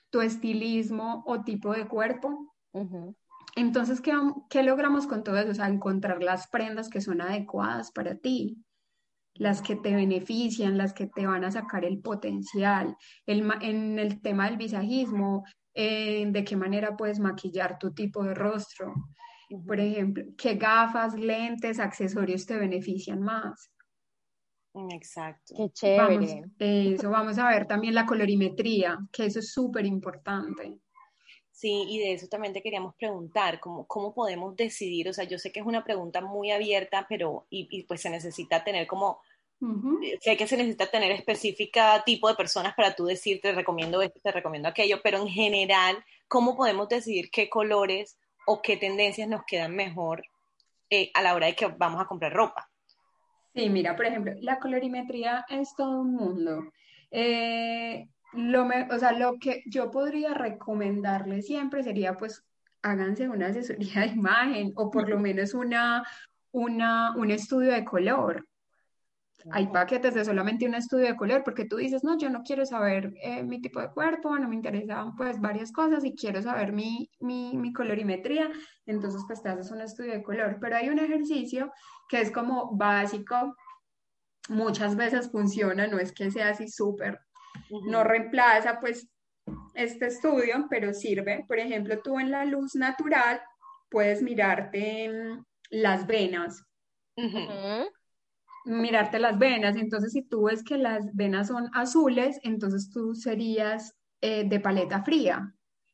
tu 0.10 0.22
estilismo 0.22 1.24
o 1.26 1.44
tipo 1.44 1.74
de 1.74 1.88
cuerpo. 1.88 2.54
Entonces, 3.56 4.02
¿qué, 4.02 4.14
¿qué, 4.50 4.64
logramos 4.64 5.08
con 5.08 5.24
todo 5.24 5.38
eso? 5.38 5.52
O 5.52 5.56
sea, 5.56 5.68
encontrar 5.68 6.24
las 6.24 6.48
prendas 6.48 6.90
que 6.90 7.02
son 7.02 7.22
adecuadas 7.22 7.92
para 7.92 8.16
ti, 8.16 8.64
las 9.34 9.62
que 9.62 9.76
te 9.76 9.96
benefician, 9.96 10.78
las 10.78 10.94
que 10.94 11.08
te 11.08 11.26
van 11.26 11.44
a 11.44 11.52
sacar 11.52 11.86
el 11.86 12.00
potencial. 12.00 12.96
El, 13.26 13.50
en 13.62 14.00
el 14.00 14.22
tema 14.22 14.46
del 14.46 14.58
visajismo, 14.58 15.44
eh, 15.74 16.26
de 16.28 16.44
qué 16.44 16.56
manera 16.56 16.98
puedes 16.98 17.20
maquillar 17.20 17.80
tu 17.80 17.94
tipo 17.94 18.24
de 18.24 18.34
rostro, 18.34 18.94
por 19.66 19.80
ejemplo, 19.80 20.24
qué 20.38 20.56
gafas, 20.56 21.14
lentes, 21.14 21.80
accesorios 21.80 22.46
te 22.46 22.58
benefician 22.58 23.22
más. 23.22 23.72
Exacto. 24.92 25.54
Qué 25.56 25.70
chévere. 25.72 26.16
Vamos, 26.16 26.32
eso, 26.60 27.10
vamos 27.10 27.38
a 27.38 27.50
ver 27.50 27.68
también 27.68 27.94
la 27.94 28.06
colorimetría, 28.06 28.98
que 29.12 29.26
eso 29.26 29.40
es 29.40 29.52
súper 29.52 29.86
importante. 29.86 30.80
Sí, 31.52 31.86
y 31.90 32.00
de 32.00 32.14
eso 32.14 32.28
también 32.28 32.54
te 32.54 32.62
queríamos 32.62 32.96
preguntar, 32.96 33.60
¿cómo, 33.60 33.86
cómo 33.86 34.14
podemos 34.14 34.56
decidir? 34.56 35.10
O 35.10 35.14
sea, 35.14 35.26
yo 35.26 35.38
sé 35.38 35.52
que 35.52 35.60
es 35.60 35.66
una 35.66 35.84
pregunta 35.84 36.22
muy 36.22 36.52
abierta, 36.52 37.06
pero 37.08 37.46
y, 37.50 37.68
y 37.70 37.84
pues 37.84 38.02
se 38.02 38.10
necesita 38.10 38.64
tener 38.64 38.88
como, 38.88 39.22
Ujú. 39.60 40.00
sé 40.22 40.38
que 40.38 40.48
se 40.48 40.58
necesita 40.58 40.90
tener 40.90 41.12
específica 41.12 42.02
tipo 42.04 42.30
de 42.30 42.36
personas 42.36 42.74
para 42.74 42.96
tú 42.96 43.06
decir, 43.06 43.42
te 43.42 43.52
recomiendo 43.52 44.02
esto, 44.02 44.20
te 44.24 44.32
recomiendo 44.32 44.70
aquello, 44.70 45.02
pero 45.04 45.20
en 45.20 45.28
general, 45.28 46.04
¿cómo 46.28 46.56
podemos 46.56 46.88
decidir 46.88 47.30
qué 47.30 47.50
colores 47.50 48.18
o 48.46 48.62
qué 48.62 48.78
tendencias 48.78 49.28
nos 49.28 49.44
quedan 49.46 49.76
mejor 49.76 50.24
eh, 50.90 51.12
a 51.14 51.22
la 51.22 51.36
hora 51.36 51.48
de 51.48 51.56
que 51.56 51.68
vamos 51.68 52.02
a 52.02 52.06
comprar 52.06 52.34
ropa? 52.34 52.70
Sí, 53.54 53.70
mira, 53.70 53.96
por 53.96 54.06
ejemplo, 54.06 54.34
la 54.42 54.60
colorimetría 54.60 55.46
es 55.50 55.76
todo 55.76 56.02
un 56.02 56.16
mundo. 56.16 56.72
Eh, 57.12 58.08
lo 58.34 58.66
me- 58.66 58.88
o 58.90 58.98
sea, 58.98 59.12
lo 59.12 59.38
que 59.40 59.64
yo 59.66 59.92
podría 59.92 60.34
recomendarle 60.34 61.42
siempre 61.42 61.84
sería, 61.84 62.16
pues, 62.18 62.46
háganse 62.82 63.28
una 63.30 63.48
asesoría 63.48 64.02
de 64.02 64.08
imagen 64.08 64.72
o 64.76 64.90
por 64.90 65.10
lo 65.10 65.20
menos 65.20 65.54
una, 65.54 66.04
una, 66.52 67.14
un 67.18 67.30
estudio 67.32 67.74
de 67.74 67.84
color. 67.84 68.48
Hay 69.52 69.68
paquetes 69.68 70.14
de 70.14 70.26
solamente 70.26 70.68
un 70.68 70.76
estudio 70.76 71.08
de 71.08 71.16
color 71.16 71.44
porque 71.44 71.66
tú 71.66 71.78
dices, 71.78 72.04
no, 72.04 72.18
yo 72.18 72.30
no 72.30 72.44
quiero 72.44 72.66
saber 72.66 73.14
eh, 73.22 73.44
mi 73.44 73.62
tipo 73.62 73.80
de 73.82 73.90
cuerpo, 73.90 74.38
no 74.38 74.48
me 74.48 74.56
interesan 74.56 75.16
pues 75.16 75.40
varias 75.40 75.72
cosas 75.72 76.06
y 76.06 76.16
quiero 76.16 76.42
saber 76.42 76.74
mi, 76.74 77.10
mi, 77.20 77.56
mi 77.56 77.74
colorimetría, 77.74 78.52
entonces 78.86 79.24
pues 79.28 79.42
te 79.42 79.50
haces 79.50 79.72
un 79.72 79.82
estudio 79.82 80.14
de 80.14 80.24
color. 80.24 80.58
Pero 80.62 80.76
hay 80.76 80.90
un 80.90 81.00
ejercicio 81.00 81.72
que 82.10 82.22
es 82.22 82.32
como 82.32 82.76
básico, 82.76 83.56
muchas 84.50 84.96
veces 84.96 85.32
funciona, 85.32 85.88
no 85.88 85.98
es 85.98 86.12
que 86.12 86.32
sea 86.32 86.50
así 86.50 86.68
súper, 86.68 87.20
no 87.86 88.04
reemplaza 88.04 88.80
pues 88.80 89.10
este 89.74 90.08
estudio, 90.08 90.68
pero 90.70 90.94
sirve. 90.94 91.46
Por 91.48 91.60
ejemplo, 91.60 92.00
tú 92.02 92.20
en 92.20 92.32
la 92.32 92.46
luz 92.46 92.76
natural 92.76 93.42
puedes 93.90 94.22
mirarte 94.22 95.10
mm, 95.10 95.46
las 95.72 96.08
venas. 96.08 96.64
Ujú. 97.18 97.92
Mirarte 98.66 99.20
las 99.20 99.38
venas. 99.38 99.76
Entonces, 99.76 100.14
si 100.14 100.24
tú 100.24 100.44
ves 100.44 100.64
que 100.64 100.78
las 100.78 101.14
venas 101.16 101.48
son 101.48 101.70
azules, 101.74 102.40
entonces 102.44 102.90
tú 102.90 103.16
serías 103.16 103.96
eh, 104.22 104.44
de 104.48 104.60
paleta 104.60 105.04
fría. 105.04 105.54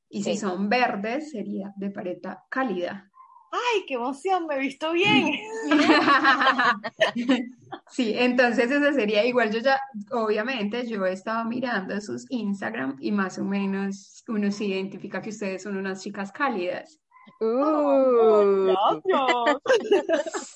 Y 0.09 0.23
si 0.23 0.37
son 0.37 0.69
verdes, 0.69 1.31
sería 1.31 1.73
de 1.75 1.89
paleta 1.89 2.45
cálida. 2.49 3.11
¡Ay, 3.51 3.85
qué 3.87 3.95
emoción! 3.95 4.45
Me 4.47 4.55
he 4.55 4.59
visto 4.59 4.91
bien. 4.91 5.31
Sí, 7.89 8.13
entonces 8.15 8.69
ese 8.69 8.93
sería 8.93 9.25
igual. 9.25 9.51
Yo 9.51 9.59
ya, 9.59 9.79
obviamente, 10.11 10.85
yo 10.87 11.05
he 11.05 11.13
estado 11.13 11.45
mirando 11.45 11.99
sus 12.01 12.25
Instagram 12.29 12.97
y 12.99 13.11
más 13.11 13.39
o 13.39 13.45
menos 13.45 14.23
uno 14.27 14.51
se 14.51 14.65
identifica 14.65 15.21
que 15.21 15.29
ustedes 15.29 15.63
son 15.63 15.77
unas 15.77 16.01
chicas 16.01 16.31
cálidas. 16.31 16.99
Uh, 17.39 18.73
Gracias. 19.03 20.46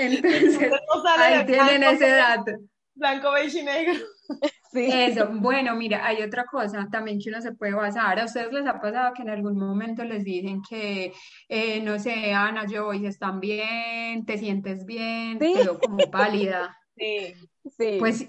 Entonces, 0.00 0.70
No 0.70 1.08
ahí 1.18 1.38
de 1.38 1.44
tienen 1.44 1.80
blanco, 1.80 1.94
ese 1.94 2.10
dato. 2.10 2.52
blanco, 2.94 3.32
beige 3.32 3.60
y 3.60 3.62
negro. 3.64 3.94
sí. 4.72 4.88
Eso, 4.92 5.28
bueno, 5.32 5.74
mira, 5.76 6.04
hay 6.06 6.22
otra 6.22 6.44
cosa 6.44 6.86
también 6.90 7.18
que 7.18 7.28
uno 7.30 7.40
se 7.40 7.52
puede 7.52 7.74
basar. 7.74 8.18
¿A 8.20 8.24
ustedes 8.24 8.52
les 8.52 8.66
ha 8.66 8.80
pasado 8.80 9.12
que 9.14 9.22
en 9.22 9.30
algún 9.30 9.56
momento 9.58 10.04
les 10.04 10.24
dicen 10.24 10.62
que, 10.68 11.12
eh, 11.48 11.80
no 11.82 11.98
sé, 11.98 12.32
Ana, 12.32 12.66
Joyce, 12.68 13.06
están 13.08 13.40
bien, 13.40 14.24
te 14.24 14.38
sientes 14.38 14.84
bien, 14.86 15.38
Sí. 15.40 15.54
veo 15.56 15.78
como 15.78 15.98
pálida? 16.10 16.76
Sí. 16.96 17.34
Sí. 17.78 17.96
Pues 17.98 18.28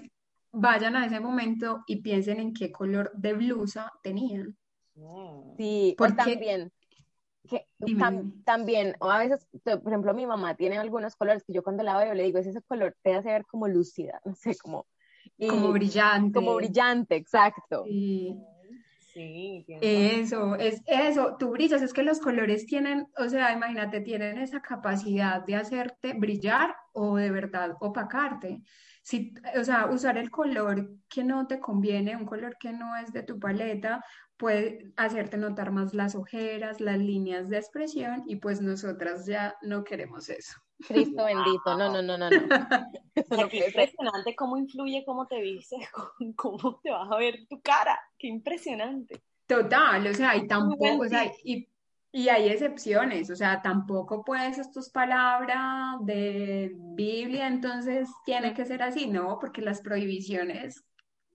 vayan 0.52 0.96
a 0.96 1.06
ese 1.06 1.18
momento 1.20 1.82
y 1.86 2.02
piensen 2.02 2.38
en 2.40 2.52
qué 2.54 2.70
color 2.70 3.10
de 3.14 3.32
blusa 3.32 3.90
tenían. 4.02 4.56
Sí, 5.56 5.94
Porque- 5.96 6.14
también, 6.14 6.70
que 7.48 7.66
tam- 7.98 8.44
también, 8.44 8.94
o 9.00 9.10
a 9.10 9.18
veces, 9.18 9.46
por 9.64 9.88
ejemplo, 9.88 10.14
mi 10.14 10.26
mamá 10.26 10.54
tiene 10.54 10.78
algunos 10.78 11.16
colores 11.16 11.42
que 11.44 11.52
yo 11.52 11.62
cuando 11.62 11.82
la 11.82 11.98
veo 11.98 12.14
le 12.14 12.22
digo, 12.24 12.38
es 12.38 12.46
ese 12.46 12.62
color 12.62 12.96
te 13.02 13.14
hace 13.14 13.30
ver 13.30 13.44
como 13.46 13.68
lúcida, 13.68 14.20
no 14.24 14.34
sé, 14.34 14.56
como, 14.56 14.86
y- 15.38 15.48
Como 15.48 15.72
brillante. 15.72 16.32
como 16.38 16.54
brillante, 16.56 17.16
exacto. 17.16 17.84
Sí. 17.84 18.36
Sí. 19.12 19.66
Eso, 19.68 20.56
es 20.56 20.80
eso, 20.86 21.36
tú 21.38 21.50
brillas, 21.50 21.82
es 21.82 21.92
que 21.92 22.02
los 22.02 22.18
colores 22.18 22.64
tienen, 22.64 23.08
o 23.18 23.28
sea, 23.28 23.52
imagínate, 23.52 24.00
tienen 24.00 24.38
esa 24.38 24.62
capacidad 24.62 25.44
de 25.44 25.56
hacerte 25.56 26.14
brillar 26.14 26.74
o 26.92 27.16
de 27.16 27.30
verdad 27.30 27.76
opacarte. 27.80 28.62
Si, 29.02 29.34
o 29.58 29.64
sea, 29.64 29.86
usar 29.86 30.16
el 30.16 30.30
color 30.30 30.90
que 31.08 31.24
no 31.24 31.46
te 31.46 31.58
conviene, 31.58 32.16
un 32.16 32.24
color 32.24 32.56
que 32.58 32.72
no 32.72 32.96
es 32.96 33.12
de 33.12 33.24
tu 33.24 33.38
paleta, 33.38 34.04
puede 34.36 34.92
hacerte 34.96 35.36
notar 35.36 35.70
más 35.70 35.94
las 35.94 36.14
ojeras, 36.14 36.80
las 36.80 36.98
líneas 36.98 37.48
de 37.48 37.58
expresión 37.58 38.24
y 38.26 38.36
pues 38.36 38.60
nosotras 38.60 39.26
ya 39.26 39.56
no 39.62 39.84
queremos 39.84 40.28
eso. 40.28 40.54
Cristo 40.86 41.24
bendito, 41.24 41.78
no, 41.78 41.92
no, 41.92 42.02
no, 42.02 42.18
no, 42.18 42.28
no. 42.28 42.38
Qué 43.50 43.66
impresionante 43.66 44.34
cómo 44.34 44.56
influye 44.56 45.04
cómo 45.04 45.26
te 45.26 45.40
vistes, 45.40 45.80
cómo 46.36 46.80
te 46.82 46.90
vas 46.90 47.10
a 47.10 47.16
ver 47.16 47.46
tu 47.48 47.60
cara. 47.60 47.98
Qué 48.18 48.28
impresionante. 48.28 49.22
Total, 49.46 50.06
o 50.06 50.14
sea, 50.14 50.36
y 50.36 50.46
tampoco, 50.46 51.02
o 51.02 51.08
sea, 51.08 51.30
y, 51.44 51.68
y 52.14 52.28
hay 52.28 52.50
excepciones, 52.50 53.30
o 53.30 53.36
sea, 53.36 53.62
tampoco 53.62 54.22
puedes, 54.22 54.58
esto 54.58 54.80
es 54.80 54.90
palabra 54.90 55.96
de 56.02 56.70
Biblia, 56.94 57.46
entonces 57.46 58.10
tiene 58.26 58.52
que 58.52 58.66
ser 58.66 58.82
así, 58.82 59.06
no, 59.06 59.38
porque 59.40 59.62
las 59.62 59.80
prohibiciones, 59.80 60.84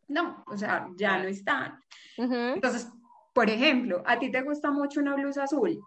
no, 0.07 0.43
o 0.45 0.55
sea, 0.55 0.87
ya 0.95 1.17
no 1.17 1.27
están. 1.27 1.81
Ujú. 2.19 2.33
Entonces, 2.33 2.89
por 3.33 3.49
ejemplo, 3.49 4.03
a 4.05 4.19
ti 4.19 4.31
te 4.31 4.43
gusta 4.43 4.69
mucho 4.69 4.99
una 4.99 5.15
blusa 5.15 5.43
azul 5.45 5.79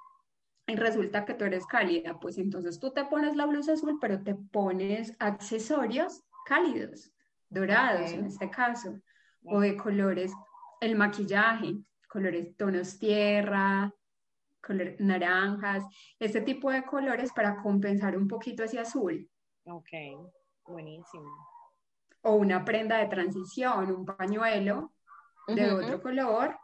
y 0.66 0.74
resulta 0.74 1.24
que 1.24 1.34
tú 1.34 1.44
eres 1.44 1.66
cálida, 1.66 2.18
pues 2.18 2.36
entonces 2.38 2.80
tú 2.80 2.90
te 2.92 3.04
pones 3.04 3.36
la 3.36 3.46
blusa 3.46 3.74
azul, 3.74 3.96
pero 4.00 4.20
te 4.22 4.34
pones 4.34 5.14
accesorios 5.20 6.24
cálidos, 6.46 7.12
dorados 7.48 8.10
en 8.10 8.22
Ok. 8.22 8.26
este 8.26 8.50
caso, 8.50 8.98
o 9.44 9.60
de 9.60 9.76
colores, 9.76 10.32
el 10.80 10.96
maquillaje, 10.96 11.76
colores 12.08 12.56
tonos 12.56 12.98
tierra, 12.98 13.92
naranjas, 14.98 15.84
este 16.18 16.40
tipo 16.42 16.70
de 16.70 16.84
colores 16.84 17.32
para 17.32 17.60
compensar 17.62 18.16
un 18.16 18.28
poquito 18.28 18.62
ese 18.64 18.78
azul. 18.78 19.28
Ok, 19.64 19.88
buenísimo. 20.66 21.30
O 22.22 22.34
una 22.34 22.64
prenda 22.64 22.98
de 22.98 23.06
transición, 23.06 23.90
un 23.90 24.04
pañuelo 24.04 24.92
de 25.48 25.72
otro 25.72 26.00
color 26.02 26.56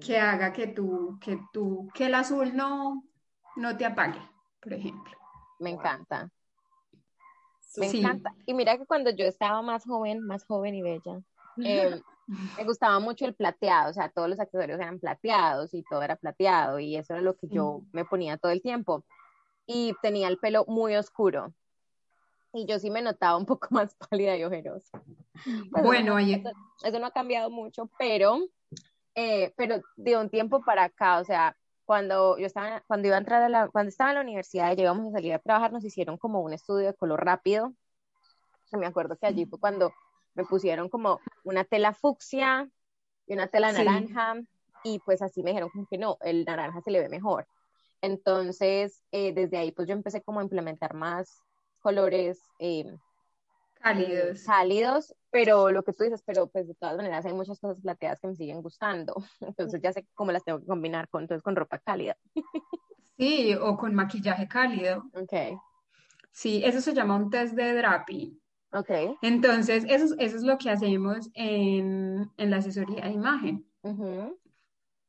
que 0.00 0.18
haga 0.18 0.52
que 0.52 0.66
tú, 0.66 1.16
que 1.20 1.38
tú, 1.52 1.88
que 1.94 2.06
el 2.06 2.14
azul 2.14 2.54
no, 2.56 3.04
no 3.56 3.76
te 3.76 3.86
apague, 3.86 4.20
por 4.60 4.72
ejemplo. 4.72 5.16
Me 5.60 5.70
encanta, 5.70 6.28
me 7.76 7.88
Sí. 7.88 8.00
encanta. 8.00 8.34
Y 8.46 8.54
mira 8.54 8.76
que 8.76 8.84
cuando 8.84 9.10
yo 9.10 9.24
estaba 9.24 9.62
más 9.62 9.84
joven, 9.84 10.20
más 10.26 10.44
joven 10.44 10.74
y 10.74 10.82
bella, 10.82 11.20
eh, 11.64 12.02
me 12.26 12.64
gustaba 12.64 12.98
mucho 13.00 13.24
el 13.26 13.34
plateado, 13.34 13.90
o 13.90 13.92
sea, 13.92 14.08
todos 14.10 14.28
los 14.28 14.38
accesorios 14.40 14.78
eran 14.80 14.98
plateados 15.00 15.74
y 15.74 15.82
todo 15.82 16.02
era 16.02 16.16
plateado 16.16 16.78
y 16.78 16.96
eso 16.96 17.12
era 17.14 17.22
lo 17.22 17.36
que 17.36 17.48
yo 17.48 17.82
me 17.92 18.04
ponía 18.04 18.36
todo 18.36 18.52
el 18.52 18.62
tiempo. 18.62 19.04
Y 19.66 19.94
tenía 20.02 20.28
el 20.28 20.38
pelo 20.38 20.64
muy 20.66 20.94
oscuro 20.96 21.52
y 22.52 22.66
yo 22.66 22.78
sí 22.78 22.90
me 22.90 23.02
notaba 23.02 23.36
un 23.36 23.46
poco 23.46 23.68
más 23.70 23.94
pálida 23.94 24.36
y 24.36 24.44
ojerosa. 24.44 25.02
Pues, 25.70 25.84
Bueno, 25.84 26.18
eso, 26.18 26.30
eso- 26.48 26.50
eso 26.84 26.98
no 26.98 27.06
ha 27.06 27.10
cambiado 27.10 27.50
mucho, 27.50 27.90
pero, 27.98 28.38
eh, 29.14 29.52
pero 29.56 29.80
de 29.96 30.16
un 30.16 30.28
tiempo 30.30 30.62
para 30.64 30.84
acá, 30.84 31.18
o 31.18 31.24
sea, 31.24 31.56
cuando 31.86 32.38
yo 32.38 32.46
estaba, 32.46 32.82
cuando 32.86 33.08
iba 33.08 33.16
a 33.16 33.20
entrar 33.20 33.42
a 33.42 33.48
la, 33.48 33.68
cuando 33.68 33.88
estaba 33.88 34.10
en 34.10 34.16
la 34.16 34.22
universidad 34.22 34.72
y 34.72 34.76
llegamos 34.76 35.06
a 35.08 35.12
salir 35.12 35.34
a 35.34 35.38
trabajar, 35.38 35.72
nos 35.72 35.84
hicieron 35.84 36.16
como 36.16 36.40
un 36.40 36.52
estudio 36.52 36.86
de 36.86 36.94
color 36.94 37.22
rápido. 37.24 37.66
O 37.66 38.66
sea, 38.66 38.78
me 38.78 38.86
acuerdo 38.86 39.16
que 39.16 39.26
allí 39.26 39.44
fue 39.46 39.58
cuando 39.60 39.92
me 40.34 40.44
pusieron 40.44 40.88
como 40.88 41.20
una 41.44 41.64
tela 41.64 41.92
fucsia 41.94 42.68
y 43.26 43.34
una 43.34 43.46
tela 43.48 43.72
Sí. 43.72 43.78
naranja, 43.84 44.34
y 44.84 44.98
pues 45.00 45.22
así 45.22 45.42
me 45.42 45.50
dijeron 45.50 45.70
como 45.70 45.86
que 45.86 45.98
no, 45.98 46.18
el 46.22 46.44
naranja 46.44 46.80
se 46.82 46.90
le 46.90 47.00
ve 47.00 47.08
mejor. 47.08 47.46
Entonces, 48.02 49.02
eh, 49.12 49.32
desde 49.32 49.56
ahí 49.58 49.72
pues 49.72 49.88
yo 49.88 49.94
empecé 49.94 50.22
como 50.22 50.40
a 50.40 50.42
implementar 50.42 50.94
más 50.94 51.40
colores 51.80 52.40
eh, 52.58 52.84
Cálidos. 53.80 54.44
cálidos, 54.44 55.14
pero 55.30 55.70
lo 55.70 55.82
que 55.84 55.92
tú 55.92 56.04
dices, 56.04 56.22
pero 56.24 56.46
pues 56.48 56.66
de 56.66 56.74
todas 56.74 56.96
maneras 56.96 57.24
hay 57.26 57.34
muchas 57.34 57.60
cosas 57.60 57.80
plateadas 57.82 58.20
que 58.20 58.28
me 58.28 58.34
siguen 58.34 58.62
gustando, 58.62 59.14
entonces 59.40 59.80
ya 59.82 59.92
sé 59.92 60.06
cómo 60.14 60.32
las 60.32 60.44
tengo 60.44 60.60
que 60.60 60.66
combinar 60.66 61.08
con, 61.08 61.22
entonces, 61.22 61.42
con 61.42 61.56
ropa 61.56 61.78
cálida. 61.78 62.16
Sí, 63.16 63.54
o 63.54 63.76
con 63.76 63.94
maquillaje 63.94 64.48
cálido. 64.48 65.04
Ok, 65.14 65.32
Sí, 66.32 66.62
eso 66.64 66.80
se 66.80 66.92
llama 66.92 67.16
un 67.16 67.30
test 67.30 67.54
de 67.54 67.74
Drapi. 67.74 68.40
Ok, 68.74 68.90
Entonces, 69.22 69.84
eso, 69.88 70.04
es- 70.06 70.14
eso 70.18 70.36
es 70.36 70.42
lo 70.42 70.58
que 70.58 70.70
hacemos 70.70 71.30
en, 71.34 72.30
en 72.36 72.50
la 72.50 72.56
asesoría 72.58 73.04
de 73.06 73.12
imagen. 73.12 73.66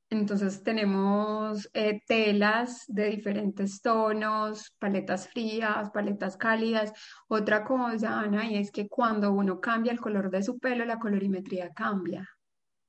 Entonces 0.10 0.63
tenemos 0.63 1.67
eh, 1.74 2.00
telas 2.07 2.86
de 2.88 3.10
diferentes 3.10 3.81
tonos, 3.81 4.72
paletas 4.79 5.27
frías, 5.29 5.89
paletas 5.89 6.38
cálidas. 6.38 6.93
Otra 7.27 7.63
cosa, 7.65 8.19
Ana, 8.19 8.45
y 8.50 8.57
es 8.57 8.72
que 8.72 8.88
cuando 8.88 9.31
uno 9.31 9.60
cambia 9.60 9.91
el 9.91 10.00
color 10.00 10.29
de 10.29 10.43
su 10.43 10.60
pelo, 10.60 10.86
la 10.86 11.00
colorimetría 11.00 11.72
cambia. 11.74 12.29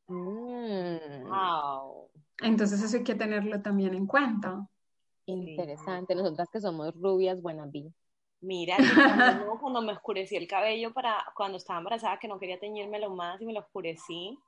mm, 0.08 1.24
Wow. 1.28 2.10
Entonces 2.42 2.82
eso 2.82 2.98
hay 2.98 3.02
que 3.02 3.14
tenerlo 3.14 3.60
también 3.62 3.94
en 3.94 4.06
cuenta. 4.06 4.66
Interesante, 5.24 6.14
nosotras 6.14 6.48
que 6.52 6.60
somos 6.60 6.94
rubias, 6.94 7.40
buenas 7.40 7.70
vi. 7.70 7.92
Mira, 8.46 8.76
cuando, 8.76 9.58
cuando 9.58 9.82
me 9.82 9.92
oscurecí 9.92 10.36
el 10.36 10.46
cabello 10.46 10.92
para 10.92 11.16
cuando 11.34 11.58
estaba 11.58 11.80
embarazada, 11.80 12.18
que 12.20 12.28
no 12.28 12.38
quería 12.38 12.60
teñírmelo 12.60 13.10
más 13.10 13.40
y 13.42 13.44
me 13.44 13.52
lo 13.52 13.58
oscurecí, 13.58 14.38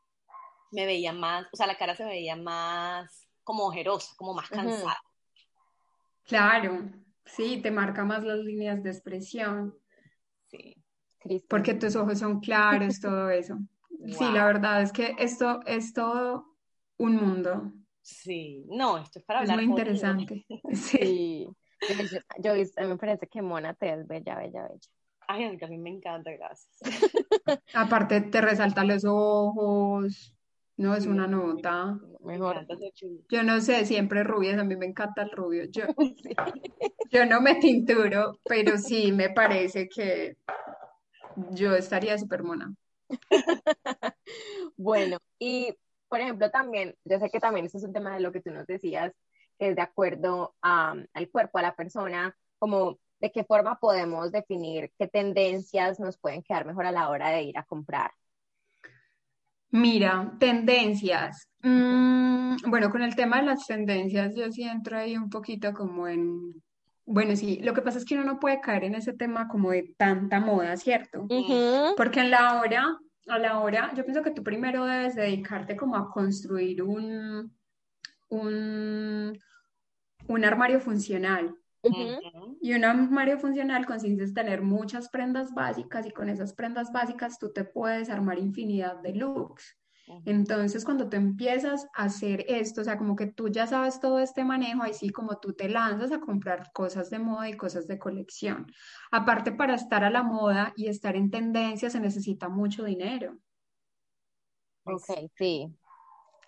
me 0.71 0.87
veía 0.87 1.13
más, 1.13 1.49
o 1.53 1.57
sea, 1.57 1.67
la 1.67 1.77
cara 1.77 1.97
se 1.97 2.05
veía 2.05 2.37
más 2.37 3.29
como 3.43 3.65
ojerosa, 3.67 4.15
como 4.17 4.35
más 4.35 4.49
cansada. 4.49 5.01
Claro, 6.25 6.89
sí, 7.25 7.61
te 7.61 7.73
marca 7.73 8.05
más 8.05 8.23
las 8.23 8.39
líneas 8.39 8.85
de 8.85 8.91
expresión. 8.91 9.77
Sí. 10.47 10.77
Porque 11.49 11.75
tus 11.75 11.97
ojos 11.97 12.21
son 12.21 12.39
claros, 12.39 13.01
todo 13.01 13.31
eso. 13.31 13.59
Sí, 14.07 14.25
la 14.33 14.47
verdad 14.47 14.81
es 14.83 14.93
que 14.93 15.17
esto 15.19 15.61
es 15.67 15.93
todo 15.93 16.55
un 16.99 17.17
mundo. 17.17 17.73
Sí, 18.01 18.65
no, 18.69 18.97
esto 18.99 19.19
es 19.19 19.25
para 19.25 19.41
hablar. 19.41 19.59
Es 19.59 19.67
muy 19.67 19.73
interesante. 19.77 20.47
Sí. 20.73 21.49
Yo, 22.39 22.53
a 22.53 22.55
mí 22.55 22.89
me 22.89 22.97
parece 22.97 23.27
que 23.27 23.43
Mona 23.43 23.75
te 23.75 23.93
es 23.93 24.07
bella, 24.07 24.37
bella, 24.37 24.69
bella. 24.69 24.81
Ay, 25.27 25.45
a 25.45 25.51
mí 25.51 25.59
también 25.59 25.83
me 25.83 25.91
encanta, 25.91 26.31
gracias. 26.33 26.79
Aparte 27.75 28.21
te 28.23 28.41
resalta 28.41 28.85
los 28.85 29.05
ojos, 29.07 30.35
no 30.77 30.95
es 30.95 31.07
una 31.07 31.27
nota. 31.27 31.99
Mejor. 32.21 32.67
Yo 33.29 33.43
no 33.43 33.61
sé, 33.61 33.85
siempre 33.85 34.25
rubias, 34.25 34.59
a 34.59 34.65
mí 34.65 34.77
me 34.77 34.87
encanta 34.87 35.23
el 35.23 35.31
rubio. 35.31 35.65
Yo, 35.71 35.85
yo 37.11 37.27
no 37.27 37.41
me 37.41 37.57
tinturo, 37.57 38.39
pero 38.45 38.79
sí 38.79 39.13
me 39.13 39.31
parece 39.31 39.89
que 39.89 40.37
yo 41.51 41.75
estaría 41.75 42.17
súper 42.17 42.43
mona. 42.43 42.75
bueno, 44.77 45.19
y 45.39 45.75
por 46.09 46.21
ejemplo 46.21 46.51
también, 46.51 46.95
yo 47.05 47.19
sé 47.19 47.29
que 47.31 47.41
también 47.41 47.67
eso 47.67 47.79
es 47.79 47.85
un 47.85 47.93
tema 47.93 48.15
de 48.15 48.21
lo 48.21 48.33
que 48.33 48.41
tú 48.41 48.51
nos 48.51 48.67
decías, 48.67 49.13
es 49.59 49.77
de 49.77 49.83
acuerdo 49.83 50.55
al 50.61 51.31
cuerpo, 51.31 51.59
a 51.59 51.63
la 51.63 51.75
persona, 51.75 52.35
como 52.59 52.99
de 53.21 53.33
qué 53.33 53.45
forma 53.45 53.79
podemos 53.79 54.31
definir 54.31 54.93
qué 54.99 55.09
tendencias 55.09 55.99
nos 55.99 56.19
pueden 56.19 56.43
quedar 56.43 56.65
mejor 56.65 56.87
a 56.87 56.93
la 56.93 57.09
hora 57.09 57.31
de 57.31 57.43
ir 57.43 57.59
a 57.59 57.65
comprar. 57.65 58.11
Mira, 59.71 60.33
tendencias. 60.39 61.47
Mm, 61.63 62.57
bueno, 62.69 62.91
con 62.91 63.03
el 63.03 63.15
tema 63.15 63.41
de 63.41 63.47
las 63.47 63.67
tendencias, 63.67 64.35
yo 64.35 64.51
sí 64.51 64.63
entro 64.63 64.97
ahí 64.97 65.17
un 65.17 65.29
poquito 65.29 65.75
como 65.75 66.09
en, 66.09 66.63
bueno, 67.05 67.35
sí, 67.37 67.59
lo 67.63 67.75
que 67.75 67.83
pasa 67.83 67.99
es 67.99 68.05
que 68.05 68.15
uno 68.15 68.25
no 68.25 68.39
puede 68.39 68.61
caer 68.61 68.85
en 68.85 68.95
ese 68.95 69.13
tema 69.13 69.49
como 69.49 69.71
de 69.71 69.95
tanta 69.97 70.41
moda, 70.41 70.77
¿cierto? 70.77 71.27
Porque 71.97 72.21
en 72.21 72.31
la 72.31 72.61
hora, 72.61 72.99
a 73.29 73.39
la 73.39 73.61
hora, 73.61 73.93
yo 73.95 74.05
pienso 74.05 74.23
que 74.23 74.31
tú 74.31 74.43
primero 74.43 74.85
debes 74.85 75.15
dedicarte 75.15 75.77
como 75.77 75.97
a 75.97 76.11
construir 76.11 76.83
un, 76.83 77.55
un, 78.29 79.39
un 80.29 80.45
armario 80.45 80.81
funcional. 80.81 81.57
Y 82.61 82.75
un 82.75 82.85
armario 82.85 83.39
funcional 83.39 83.87
consiste 83.87 84.25
en 84.25 84.35
tener 84.35 84.63
muchas 84.63 85.09
prendas 85.09 85.55
básicas 85.55 86.07
y 86.07 86.11
con 86.11 86.29
esas 86.29 86.53
prendas 86.53 86.93
básicas 86.93 87.39
tú 87.39 87.53
te 87.53 87.65
puedes 87.65 88.11
armar 88.11 88.39
infinidad 88.39 88.97
de 89.01 89.15
looks. 89.15 89.77
Entonces, 90.25 90.85
cuando 90.85 91.09
tú 91.09 91.17
empiezas 91.17 91.87
a 91.95 92.05
hacer 92.05 92.45
esto, 92.49 92.81
o 92.81 92.85
sea, 92.85 92.97
como 92.99 93.15
que 93.15 93.27
tú 93.27 93.49
ya 93.49 93.67
sabes 93.67 94.01
todo 94.01 94.19
este 94.19 94.43
manejo, 94.43 94.83
ahí 94.83 94.95
sí 94.95 95.11
como 95.11 95.39
tú 95.39 95.53
te 95.53 95.69
lanzas 95.69 96.13
a 96.13 96.21
comprar 96.21 96.71
cosas 96.73 97.11
de 97.11 97.19
moda 97.19 97.49
y 97.49 97.57
cosas 97.57 97.87
de 97.87 97.99
colección. 97.99 98.67
Aparte, 99.11 99.53
para 99.53 99.75
estar 99.75 100.05
a 100.05 100.11
la 100.11 100.23
moda 100.23 100.73
y 100.77 100.89
estar 100.89 101.15
en 101.15 101.31
tendencia 101.31 101.91
se 101.91 102.01
necesita 102.01 102.49
mucho 102.49 102.85
dinero. 102.85 103.39
Ok, 104.85 105.31
sí. 105.37 105.75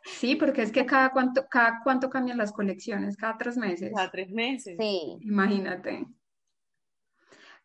Sí, 0.04 0.36
porque 0.36 0.62
es 0.62 0.72
que 0.72 0.86
cada 0.86 1.10
cuánto, 1.10 1.46
cada 1.48 1.80
cuánto 1.82 2.08
cambian 2.08 2.38
las 2.38 2.52
colecciones, 2.52 3.16
cada 3.16 3.36
tres 3.36 3.56
meses. 3.56 3.92
Cada 3.94 4.10
tres 4.10 4.30
meses. 4.30 4.76
Sí. 4.78 5.18
Imagínate. 5.22 6.06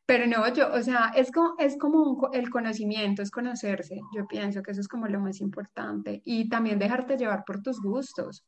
Pero 0.06 0.28
no, 0.28 0.48
yo, 0.54 0.72
o 0.72 0.82
sea, 0.84 1.12
es 1.16 1.32
como, 1.32 1.56
es 1.58 1.78
como 1.78 2.30
el 2.32 2.50
conocimiento, 2.50 3.24
es 3.24 3.32
conocerse. 3.32 4.00
Yo 4.16 4.28
pienso 4.28 4.62
que 4.62 4.72
eso 4.72 4.82
es 4.82 4.88
como 4.88 5.08
lo 5.08 5.20
más 5.20 5.42
importante. 5.42 6.22
Y 6.26 6.48
también 6.48 6.78
dejarte 6.78 7.18
llevar 7.18 7.44
por 7.44 7.64
tus 7.64 7.82
gustos. 7.82 8.46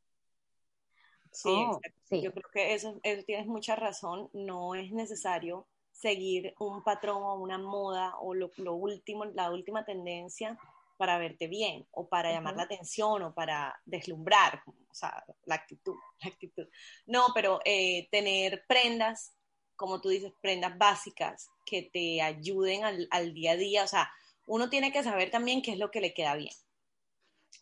Sí, 1.31 1.49
oh, 1.49 1.79
sí. 2.03 2.21
yo 2.21 2.31
creo 2.31 2.49
que 2.53 2.73
eso, 2.73 2.99
eso, 3.01 3.23
tienes 3.25 3.47
mucha 3.47 3.75
razón. 3.75 4.29
No 4.33 4.75
es 4.75 4.91
necesario 4.91 5.67
seguir 5.91 6.53
un 6.59 6.83
patrón 6.83 7.23
o 7.23 7.35
una 7.35 7.57
moda 7.57 8.15
o 8.19 8.35
lo, 8.35 8.51
lo 8.57 8.75
último, 8.75 9.25
la 9.25 9.49
última 9.51 9.83
tendencia 9.83 10.59
para 10.97 11.17
verte 11.17 11.47
bien 11.47 11.87
o 11.91 12.09
para 12.09 12.31
llamar 12.31 12.55
la 12.55 12.63
atención 12.63 13.23
o 13.23 13.33
para 13.33 13.79
deslumbrar, 13.85 14.61
o 14.65 14.93
sea, 14.93 15.23
la 15.45 15.55
actitud, 15.55 15.95
la 16.21 16.29
actitud. 16.29 16.67
No, 17.05 17.27
pero 17.33 17.59
eh, 17.63 18.07
tener 18.11 18.65
prendas, 18.67 19.33
como 19.75 20.01
tú 20.01 20.09
dices, 20.09 20.33
prendas 20.41 20.77
básicas 20.77 21.49
que 21.65 21.83
te 21.83 22.21
ayuden 22.21 22.83
al, 22.83 23.07
al, 23.11 23.33
día 23.33 23.51
a 23.51 23.57
día, 23.57 23.83
o 23.83 23.87
sea, 23.87 24.11
uno 24.45 24.69
tiene 24.69 24.91
que 24.91 25.03
saber 25.03 25.29
también 25.29 25.61
qué 25.61 25.73
es 25.73 25.77
lo 25.77 25.91
que 25.91 26.01
le 26.01 26.13
queda 26.13 26.35
bien. 26.35 26.53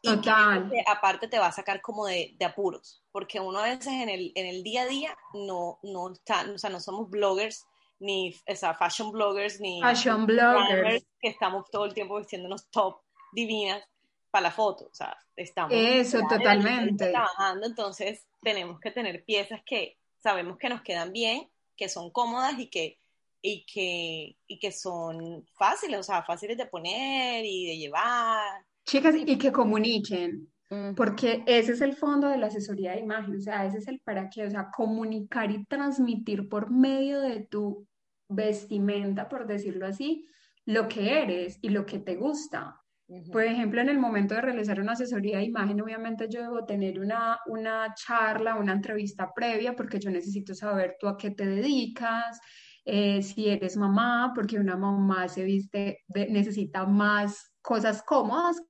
Y 0.02 0.22
Que, 0.22 0.84
aparte 0.88 1.28
te 1.28 1.40
va 1.40 1.48
a 1.48 1.52
sacar 1.52 1.82
como 1.82 2.06
de, 2.06 2.36
de, 2.38 2.46
apuros, 2.46 3.04
porque 3.12 3.40
uno 3.40 3.60
a 3.60 3.64
veces 3.64 3.88
en 3.88 4.10
el, 4.10 4.32
en 4.36 4.46
el 4.46 4.64
día 4.64 4.84
a 4.84 4.86
día 4.86 5.18
no, 5.34 5.80
no 5.82 6.12
está, 6.12 6.46
o 6.54 6.58
sea, 6.58 6.70
no 6.70 6.80
somos 6.80 7.10
bloggers, 7.10 7.66
ni 8.00 8.36
o 8.48 8.56
sea, 8.56 8.76
fashion 8.76 9.12
bloggers, 9.12 9.60
ni 9.60 9.82
fashion 9.82 10.26
bloggers 10.26 11.06
que 11.20 11.30
estamos 11.30 11.70
todo 11.72 11.86
el 11.86 11.94
tiempo 11.94 12.18
vistiéndonos 12.18 12.70
top 12.70 13.05
divinas 13.36 13.84
para 14.32 14.44
la 14.44 14.52
foto, 14.52 14.86
o 14.86 14.94
sea, 14.94 15.18
estamos 15.36 15.72
Eso, 15.74 16.20
totalmente. 16.28 17.10
trabajando, 17.10 17.68
entonces 17.68 18.26
tenemos 18.42 18.80
que 18.80 18.92
tener 18.92 19.24
piezas 19.24 19.62
que 19.66 19.98
sabemos 20.18 20.58
que 20.58 20.70
nos 20.70 20.82
quedan 20.82 21.14
bien, 21.14 21.50
que 21.78 21.88
son 21.88 22.10
cómodas 22.12 22.60
y 22.60 22.68
que, 22.68 23.00
y 23.42 23.66
que, 23.66 24.36
y 24.48 24.60
que 24.60 24.72
son 24.72 25.46
fáciles, 25.54 26.00
o 26.00 26.04
sea, 26.04 26.24
fáciles 26.24 26.58
de 26.58 26.66
poner 26.66 27.46
y 27.46 27.68
de 27.68 27.78
llevar. 27.78 28.66
Chicas, 28.86 29.16
y 29.16 29.38
que 29.38 29.52
comuniquen, 29.52 30.52
porque 30.96 31.44
ese 31.46 31.74
es 31.74 31.82
el 31.82 31.96
fondo 31.96 32.28
de 32.28 32.38
la 32.38 32.48
asesoría 32.48 32.92
de 32.92 33.00
imagen, 33.00 33.38
o 33.38 33.42
sea, 33.42 33.66
ese 33.66 33.78
es 33.78 33.88
el 33.88 34.00
para 34.00 34.30
qué, 34.30 34.46
o 34.46 34.50
sea, 34.50 34.70
comunicar 34.70 35.50
y 35.52 35.64
transmitir 35.66 36.50
por 36.50 36.70
medio 36.72 37.22
de 37.22 37.42
tu 37.42 37.88
vestimenta, 38.28 39.30
por 39.30 39.48
decirlo 39.48 39.86
así, 39.86 40.28
lo 40.66 40.88
que 40.88 41.22
eres 41.22 41.60
y 41.62 41.70
lo 41.70 41.86
que 41.86 42.00
te 42.00 42.16
gusta. 42.16 42.82
Por 43.32 43.44
ejemplo, 43.44 43.82
en 43.82 43.90
el 43.90 44.00
momento 44.00 44.34
de 44.34 44.42
realizar 44.42 44.80
una 44.80 44.94
asesoría 44.94 45.38
de 45.38 45.44
imagen, 45.44 45.80
obviamente 45.80 46.28
yo 46.28 46.42
debo 46.42 46.66
tener 46.66 47.00
una, 47.00 47.40
una 47.46 47.94
charla, 47.94 48.56
una 48.56 48.74
entrevista 48.74 49.32
previa, 49.34 49.76
porque 49.76 50.00
yo 50.00 50.10
necesito 50.10 50.56
saber 50.56 50.96
tú 51.00 51.08
a 51.08 51.16
qué 51.16 51.30
te 51.30 51.46
dedicas, 51.46 52.40
eh, 52.84 53.22
si 53.22 53.48
eres 53.50 53.78
mamá, 53.78 54.32
porque 54.34 54.60
una 54.60 54.76
mamá 54.76 55.28
se 55.28 55.44
viste, 55.44 56.00
necesita 56.08 56.86
más 56.86 57.56
cosas 57.62 58.02
cómodas 58.04 58.62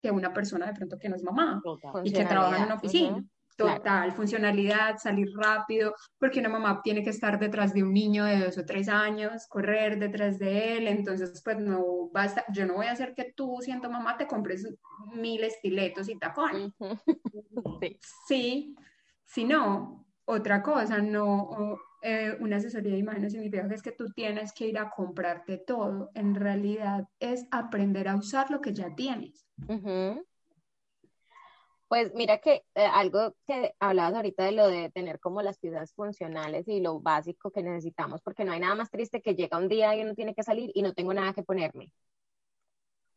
que 0.00 0.10
una 0.12 0.32
persona 0.32 0.66
de 0.66 0.74
pronto 0.74 0.98
que 0.98 1.08
no 1.08 1.16
es 1.16 1.24
mamá 1.24 1.60
y 2.04 2.12
que 2.12 2.24
trabaja 2.24 2.58
en 2.58 2.64
una 2.64 2.74
oficina. 2.74 3.24
Total, 3.56 4.12
funcionalidad, 4.12 4.98
salir 4.98 5.28
rápido, 5.34 5.94
porque 6.18 6.40
una 6.40 6.50
mamá 6.50 6.82
tiene 6.82 7.02
que 7.02 7.10
estar 7.10 7.38
detrás 7.38 7.72
de 7.72 7.82
un 7.82 7.94
niño 7.94 8.24
de 8.24 8.38
dos 8.40 8.58
o 8.58 8.66
tres 8.66 8.88
años, 8.88 9.46
correr 9.48 9.98
detrás 9.98 10.38
de 10.38 10.76
él, 10.76 10.88
entonces 10.88 11.40
pues 11.42 11.58
no 11.58 12.10
basta, 12.12 12.44
yo 12.52 12.66
no 12.66 12.74
voy 12.74 12.86
a 12.86 12.92
hacer 12.92 13.14
que 13.14 13.32
tú 13.34 13.58
siendo 13.62 13.90
mamá 13.90 14.18
te 14.18 14.26
compres 14.26 14.68
mil 15.14 15.42
estiletos 15.42 16.08
y 16.10 16.18
tacones. 16.18 16.70
sí. 17.80 17.98
sí, 18.26 18.76
si 19.24 19.44
no, 19.44 20.06
otra 20.26 20.62
cosa, 20.62 20.98
no, 20.98 21.78
eh, 22.02 22.36
una 22.40 22.56
asesoría 22.56 22.92
de 22.92 22.98
imagen 22.98 23.30
significa 23.30 23.66
que 23.66 23.74
es 23.74 23.82
que 23.82 23.92
tú 23.92 24.12
tienes 24.12 24.52
que 24.52 24.68
ir 24.68 24.78
a 24.78 24.90
comprarte 24.90 25.58
todo, 25.58 26.10
en 26.14 26.34
realidad 26.34 27.08
es 27.20 27.46
aprender 27.50 28.08
a 28.08 28.16
usar 28.16 28.50
lo 28.50 28.60
que 28.60 28.74
ya 28.74 28.94
tienes. 28.94 29.46
Pues 31.88 32.12
mira 32.14 32.38
que 32.38 32.64
eh, 32.74 32.84
algo 32.84 33.36
que 33.46 33.74
hablabas 33.78 34.14
ahorita 34.14 34.44
de 34.44 34.52
lo 34.52 34.66
de 34.66 34.90
tener 34.90 35.20
como 35.20 35.40
las 35.42 35.58
piezas 35.58 35.92
funcionales 35.94 36.66
y 36.66 36.80
lo 36.80 37.00
básico 37.00 37.52
que 37.52 37.62
necesitamos, 37.62 38.22
porque 38.22 38.44
no 38.44 38.52
hay 38.52 38.60
nada 38.60 38.74
más 38.74 38.90
triste 38.90 39.22
que 39.22 39.36
llega 39.36 39.58
un 39.58 39.68
día 39.68 39.94
y 39.94 40.02
uno 40.02 40.14
tiene 40.14 40.34
que 40.34 40.42
salir 40.42 40.72
y 40.74 40.82
no 40.82 40.94
tengo 40.94 41.14
nada 41.14 41.32
que 41.32 41.44
ponerme. 41.44 41.92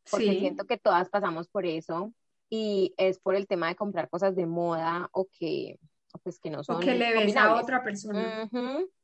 Porque 0.10 0.40
siento 0.40 0.66
que 0.66 0.78
todas 0.78 1.10
pasamos 1.10 1.48
por 1.48 1.66
eso 1.66 2.14
y 2.50 2.94
es 2.98 3.20
por 3.20 3.36
el 3.36 3.48
tema 3.48 3.68
de 3.68 3.76
comprar 3.76 4.10
cosas 4.10 4.36
de 4.36 4.46
moda 4.46 5.10
o 5.14 5.28
que, 5.32 5.80
pues 6.24 6.40
que 6.40 6.50
no 6.52 6.64
son. 6.64 6.78
O 6.78 6.80
que 6.80 6.96
le 6.96 7.14
ves 7.14 7.36
a 7.36 7.56
otra 7.56 7.84
persona. 7.84 8.50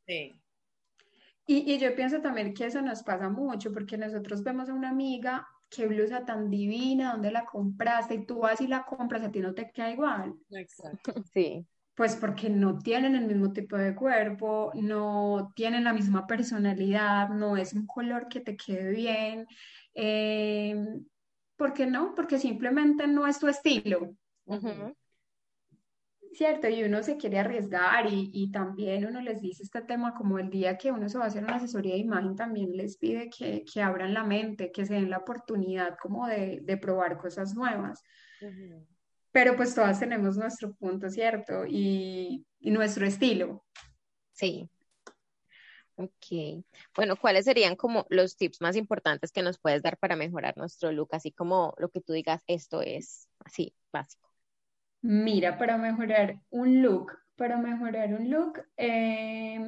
Sí. 0.08 0.34
Y, 1.48 1.74
y 1.74 1.78
yo 1.78 1.96
pienso 1.96 2.22
también 2.22 2.54
que 2.54 2.66
eso 2.66 2.82
nos 2.82 3.04
pasa 3.04 3.30
mucho, 3.30 3.72
porque 3.72 3.98
nosotros 3.98 4.44
vemos 4.44 4.70
a 4.70 4.74
una 4.74 4.90
amiga 4.90 5.48
qué 5.76 5.88
blusa 5.88 6.26
tan 6.26 6.50
divina, 6.50 7.14
¿dónde 7.14 7.32
la 7.32 7.46
compraste? 7.46 8.16
Y 8.16 8.26
tú 8.26 8.40
vas 8.40 8.62
y 8.62 8.68
la 8.68 8.84
compras, 8.84 9.24
a 9.24 9.32
ti 9.32 9.40
no 9.40 9.54
te 9.54 9.70
queda 9.72 9.92
igual. 9.92 10.34
Exacto. 10.52 11.14
Sí. 11.34 11.66
Pues 11.96 12.18
porque 12.18 12.50
no 12.50 12.78
tienen 12.80 13.16
el 13.16 13.26
mismo 13.26 13.54
tipo 13.54 13.78
de 13.78 13.96
cuerpo, 13.96 14.72
no 14.76 15.54
tienen 15.56 15.86
la 15.86 15.94
misma 15.94 16.28
personalidad, 16.28 17.30
no 17.30 17.56
es 17.56 17.72
un 17.74 17.88
color 17.88 18.28
que 18.28 18.42
te 18.42 18.58
quede 18.58 18.92
bien. 18.92 19.48
Eh, 19.94 20.76
¿Por 21.56 21.74
qué 21.74 21.86
no? 21.86 22.14
Porque 22.14 22.38
simplemente 22.38 23.08
no 23.08 23.26
es 23.28 23.40
tu 23.40 23.48
estilo. 23.48 24.14
Cierto, 26.36 26.68
y 26.68 26.84
uno 26.84 27.04
se 27.04 27.18
quiere 27.18 27.40
arriesgar 27.40 28.12
y, 28.12 28.30
y, 28.34 28.52
también 28.52 29.06
uno 29.06 29.22
les 29.22 29.42
dice 29.42 29.64
este 29.64 29.82
tema 29.82 30.14
como 30.14 30.40
el 30.40 30.50
día 30.50 30.78
que 30.78 30.92
uno 30.92 31.10
se 31.10 31.18
va 31.18 31.26
a 31.26 31.28
hacer 31.28 31.44
una 31.44 31.56
asesoría 31.56 31.94
de 31.94 32.00
imagen, 32.00 32.36
también 32.36 32.76
les 32.76 32.98
pide 32.98 33.30
que, 33.30 33.64
que 33.64 33.82
abran 33.82 34.14
la 34.14 34.24
mente, 34.24 34.72
que 34.72 34.86
se 34.86 34.96
den 34.96 35.10
la 35.10 35.18
oportunidad 35.18 35.98
como 36.02 36.28
de, 36.28 36.60
de 36.62 36.78
probar 36.78 37.18
cosas 37.18 37.56
nuevas. 37.56 38.04
Pero 39.32 39.56
pues 39.56 39.76
todas 39.76 40.00
tenemos 40.00 40.38
nuestro 40.38 40.74
punto, 40.76 41.10
¿cierto? 41.10 41.66
Y, 41.68 42.46
y 42.60 42.72
nuestro 42.72 43.06
estilo. 43.06 43.66
Sí. 44.32 44.70
Ok. 45.96 46.64
Bueno, 46.96 47.16
¿cuáles 47.16 47.46
serían 47.46 47.76
como 47.76 48.06
los 48.10 48.38
tips 48.38 48.62
más 48.62 48.76
importantes 48.76 49.32
que 49.32 49.42
nos 49.42 49.58
puedes 49.60 49.82
dar 49.82 49.98
para 49.98 50.16
mejorar 50.16 50.56
nuestro 50.58 50.92
look? 50.92 51.10
Así 51.12 51.32
como 51.32 51.74
lo 51.78 51.90
que 51.90 52.02
tú 52.02 52.14
digas, 52.14 52.44
esto 52.48 52.82
es 52.82 53.28
así, 53.40 53.74
básico. 53.92 54.35
Mira, 55.08 55.56
para 55.60 55.78
mejorar 55.78 56.42
un 56.50 56.82
look, 56.82 57.12
para 57.36 57.58
mejorar 57.58 58.12
un 58.16 58.32
look, 58.32 58.64
eh, 58.76 59.60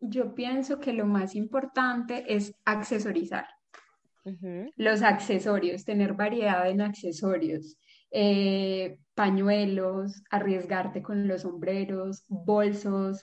yo 0.00 0.34
pienso 0.34 0.80
que 0.80 0.94
lo 0.94 1.04
más 1.04 1.34
importante 1.34 2.24
es 2.26 2.54
accesorizar. 2.64 3.46
Los 4.76 5.02
accesorios, 5.02 5.84
tener 5.84 6.14
variedad 6.14 6.70
en 6.70 6.80
accesorios, 6.80 7.76
eh, 8.10 8.98
pañuelos, 9.14 10.22
arriesgarte 10.30 11.02
con 11.02 11.28
los 11.28 11.42
sombreros, 11.42 12.24
bolsos, 12.28 13.22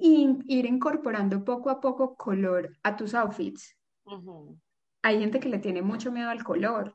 ir 0.00 0.66
incorporando 0.66 1.42
poco 1.42 1.70
a 1.70 1.80
poco 1.80 2.16
color 2.16 2.76
a 2.82 2.96
tus 2.96 3.14
outfits. 3.14 3.74
Hay 5.00 5.20
gente 5.20 5.40
que 5.40 5.48
le 5.48 5.58
tiene 5.58 5.80
mucho 5.80 6.12
miedo 6.12 6.28
al 6.28 6.44
color. 6.44 6.94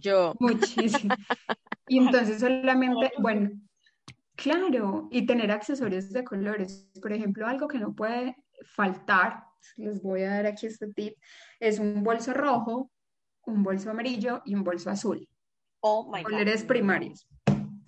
Yo. 0.00 0.34
Muchísimo. 0.40 1.14
Y 1.90 1.98
entonces 1.98 2.38
solamente, 2.38 3.10
bueno, 3.18 3.50
claro, 4.36 5.08
y 5.10 5.26
tener 5.26 5.50
accesorios 5.50 6.12
de 6.12 6.22
colores. 6.22 6.88
Por 7.02 7.12
ejemplo, 7.12 7.48
algo 7.48 7.66
que 7.66 7.80
no 7.80 7.96
puede 7.96 8.36
faltar, 8.64 9.42
les 9.76 10.00
voy 10.00 10.22
a 10.22 10.34
dar 10.34 10.46
aquí 10.46 10.66
este 10.68 10.86
tip, 10.92 11.16
es 11.58 11.80
un 11.80 12.04
bolso 12.04 12.32
rojo, 12.32 12.92
un 13.44 13.64
bolso 13.64 13.90
amarillo 13.90 14.40
y 14.44 14.54
un 14.54 14.62
bolso 14.62 14.88
azul. 14.88 15.28
Oh 15.80 16.08
my 16.12 16.22
Colores 16.22 16.62
primarios. 16.62 17.26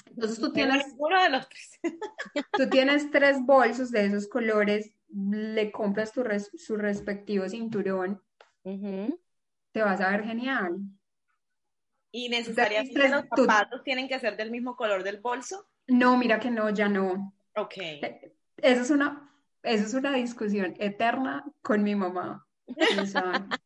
Entonces 0.06 0.40
tú 0.40 0.52
tienes, 0.52 0.84
uno 0.98 1.22
de 1.22 1.30
los 1.30 1.48
tres. 1.48 1.70
tú 2.54 2.68
tienes 2.68 3.08
tres 3.12 3.40
bolsos 3.46 3.92
de 3.92 4.06
esos 4.06 4.26
colores, 4.26 4.96
le 5.10 5.70
compras 5.70 6.12
tu 6.12 6.24
su 6.56 6.74
respectivo 6.74 7.48
cinturón, 7.48 8.20
te 8.64 9.80
vas 9.80 10.00
a 10.00 10.10
ver 10.10 10.24
genial. 10.24 10.80
¿Y 12.12 12.28
necesariamente 12.28 13.08
los 13.08 13.24
zapatos 13.34 13.82
tienen 13.82 14.06
que 14.06 14.20
ser 14.20 14.36
del 14.36 14.50
mismo 14.50 14.76
color 14.76 15.02
del 15.02 15.20
bolso? 15.20 15.66
No, 15.86 16.18
mira 16.18 16.38
que 16.38 16.50
no, 16.50 16.68
ya 16.68 16.88
no. 16.88 17.34
Ok. 17.56 17.78
Eh, 17.78 18.34
eso 18.58 18.82
es 18.82 18.90
una, 18.90 19.32
eso 19.62 19.86
es 19.86 19.94
una 19.94 20.12
discusión 20.14 20.74
eterna 20.78 21.42
con 21.62 21.82
mi 21.82 21.94
mamá. 21.94 22.46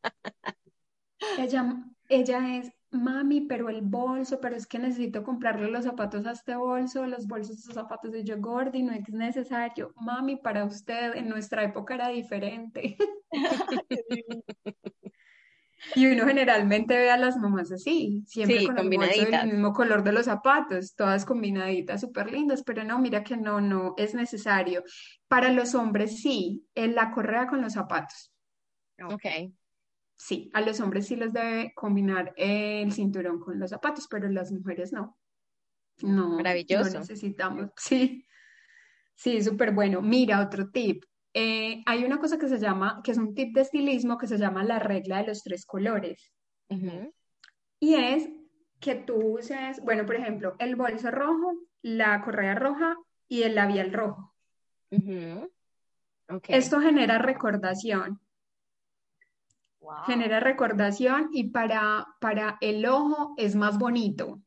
ella, 1.39 1.85
ella 2.09 2.57
es 2.57 2.73
mami, 2.93 3.41
pero 3.43 3.69
el 3.69 3.83
bolso, 3.83 4.41
pero 4.41 4.55
es 4.55 4.67
que 4.67 4.79
necesito 4.79 5.25
comprarle 5.25 5.69
los 5.69 5.85
zapatos 5.85 6.25
a 6.25 6.31
este 6.31 6.55
bolso, 6.55 7.05
los 7.05 7.27
bolsos, 7.27 7.67
los 7.67 7.75
zapatos 7.75 8.13
de 8.13 8.23
yo 8.25 8.39
Gordy, 8.39 8.85
no 8.85 8.93
es 8.93 9.09
necesario. 9.09 9.93
Mami, 9.97 10.37
para 10.37 10.65
usted, 10.65 11.17
en 11.17 11.29
nuestra 11.29 11.65
época 11.65 11.95
era 11.95 12.09
diferente. 12.09 12.97
y 15.94 16.07
uno 16.07 16.27
generalmente 16.27 16.96
ve 16.96 17.11
a 17.11 17.16
las 17.16 17.37
mamás 17.37 17.70
así, 17.72 18.25
siempre 18.27 18.66
con 18.66 18.79
el 18.79 18.90
bolso 18.90 19.25
del 19.25 19.46
mismo 19.46 19.72
color 19.72 20.03
de 20.03 20.12
los 20.12 20.25
zapatos, 20.25 20.94
todas 20.94 21.25
combinaditas, 21.25 22.01
súper 22.01 22.31
lindas, 22.31 22.62
pero 22.62 22.85
no, 22.85 22.99
mira 22.99 23.22
que 23.22 23.37
no, 23.37 23.61
no 23.61 23.94
es 23.96 24.14
necesario. 24.14 24.83
Para 25.29 25.51
los 25.51 25.75
hombres 25.75 26.20
sí, 26.20 26.66
en 26.75 26.94
la 26.94 27.11
correa 27.11 27.46
con 27.46 27.62
los 27.62 27.75
zapatos. 27.75 28.33
Ok 29.03 29.53
sí, 30.16 30.51
a 30.55 30.61
los 30.61 30.81
hombres 30.81 31.07
sí 31.07 31.16
les 31.16 31.33
debe 31.33 31.72
combinar 31.75 32.33
el 32.37 32.92
cinturón 32.92 33.38
con 33.38 33.59
los 33.59 33.70
zapatos, 33.70 34.07
pero 34.09 34.29
las 34.29 34.51
mujeres 34.51 34.92
no. 34.92 35.16
No, 36.03 36.37
Maravilloso. 36.37 36.94
no 36.94 37.01
necesitamos. 37.01 37.70
Sí, 37.77 38.27
sí, 39.14 39.42
súper 39.42 39.72
bueno. 39.72 40.03
Mira, 40.03 40.42
otro 40.42 40.70
tip. 40.70 41.05
Eh, 41.38 41.83
hay 41.85 42.03
una 42.05 42.18
cosa 42.18 42.38
que 42.38 42.49
se 42.49 42.59
llama, 42.59 43.03
que 43.05 43.11
es 43.11 43.18
un 43.18 43.35
tip 43.35 43.55
de 43.55 43.61
estilismo 43.61 44.16
que 44.16 44.27
se 44.27 44.38
llama 44.38 44.64
la 44.64 44.79
regla 44.79 45.18
de 45.18 45.27
los 45.27 45.42
tres 45.42 45.66
colores. 45.66 46.33
Y 47.79 47.94
es 47.94 48.31
que 48.81 48.94
tú 48.94 49.16
uses, 49.38 49.81
bueno, 49.85 50.07
por 50.07 50.14
ejemplo, 50.14 50.57
el 50.59 50.77
bolso 50.77 51.11
rojo, 51.11 51.53
la 51.83 52.22
correa 52.22 52.55
roja 52.55 52.96
y 53.29 53.42
el 53.42 53.55
labial 53.55 53.92
rojo. 53.92 54.35
Esto 56.49 56.81
genera 56.81 57.18
recordación 57.18 58.18
genera 60.07 60.40
recordación 60.40 61.29
y 61.33 61.51
para, 61.51 62.07
para 62.20 62.59
el 62.61 62.87
ojo 62.87 63.35
es 63.37 63.55
más 63.55 63.79
bonito. 63.79 64.40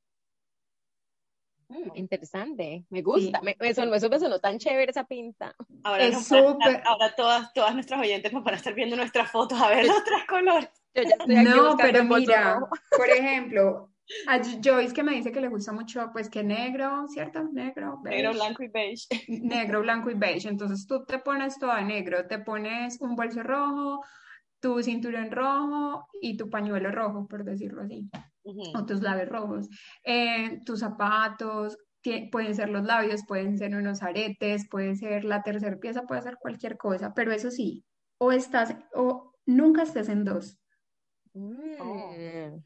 Mm, 1.70 1.96
interesante, 1.96 2.86
me 2.90 3.04
gusta, 3.04 3.40
eso, 3.60 3.84
eso 3.94 4.10
me 4.10 4.20
sonó 4.20 4.40
tan 4.40 4.58
chévere 4.58 4.90
esa 4.90 5.06
pinta. 5.06 5.56
Ahora, 5.84 6.04
es 6.04 6.28
súper... 6.28 6.82
ahora 6.84 7.14
todas, 7.16 7.54
todas 7.54 7.76
nuestras 7.76 8.02
oyentes 8.02 8.34
nos 8.34 8.44
van 8.44 8.56
a 8.56 8.58
estar 8.58 8.74
viendo 8.74 8.96
nuestras 8.96 9.30
fotos 9.32 9.62
a 9.62 9.70
ver 9.70 9.86
los 9.86 10.04
tres 10.04 10.26
colores. 10.28 10.70
no, 11.28 11.78
pero 11.78 12.04
mira, 12.04 12.60
por 12.98 13.08
ejemplo, 13.08 13.92
a 14.28 14.40
Joyce 14.40 14.94
que 14.94 15.04
me 15.04 15.14
dice 15.14 15.32
que 15.32 15.42
le 15.42 15.48
gusta 15.48 15.72
mucho, 15.72 16.10
pues 16.12 16.28
que 16.28 16.44
negro, 16.44 17.08
¿cierto? 17.08 17.44
Negro, 17.44 18.00
beige. 18.02 18.24
Negro, 18.24 18.34
blanco 18.34 18.64
y 18.64 18.68
beige. 18.68 19.08
Negro, 19.28 19.82
blanco 19.82 20.10
y 20.10 20.16
beige. 20.16 20.50
Entonces 20.50 20.88
tú 20.88 21.06
te 21.06 21.20
pones 21.20 21.60
todo 21.60 21.80
negro, 21.82 22.26
te 22.26 22.40
pones 22.40 23.00
un 23.00 23.16
bolso 23.16 23.44
rojo, 23.44 24.04
tu 24.60 24.82
cinturón 24.82 25.30
rojo 25.30 26.08
y 26.20 26.36
tu 26.36 26.50
pañuelo 26.50 26.92
rojo, 26.92 27.28
por 27.28 27.44
decirlo 27.44 27.84
así, 27.84 28.10
o 28.44 28.86
tus 28.86 29.02
labios 29.02 29.30
rojos, 29.30 29.70
eh, 30.04 30.60
tus 30.66 30.80
zapatos, 30.80 31.78
pueden 32.32 32.56
ser 32.56 32.70
los 32.70 32.86
labios, 32.86 33.26
pueden 33.28 33.58
ser 33.58 33.76
unos 33.76 34.02
aretes, 34.02 34.68
puede 34.70 34.96
ser 34.96 35.26
la 35.26 35.44
tercera 35.44 35.78
pieza, 35.78 36.04
puede 36.04 36.22
ser 36.22 36.38
cualquier 36.38 36.78
cosa, 36.78 37.14
pero 37.14 37.32
eso 37.32 37.52
sí, 37.52 37.86
o 38.18 38.32
estás, 38.32 38.76
o 38.94 39.34
nunca 39.46 39.84
estés 39.84 40.10
en 40.10 40.24
dos. 40.24 40.58
Mm. 41.34 42.62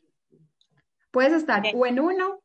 Puedes 1.11 1.33
estar 1.33 1.63
o 1.75 1.85
en 1.85 1.99
uno, 1.99 2.35
o 2.35 2.41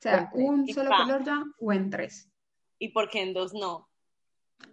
sea, 0.00 0.30
un 0.32 0.66
solo 0.68 0.90
color 0.90 1.24
ya, 1.24 1.42
o 1.60 1.72
en 1.72 1.90
tres. 1.90 2.30
¿Y 2.78 2.88
por 2.88 3.08
qué 3.10 3.22
en 3.22 3.34
dos 3.34 3.52
no? 3.54 3.88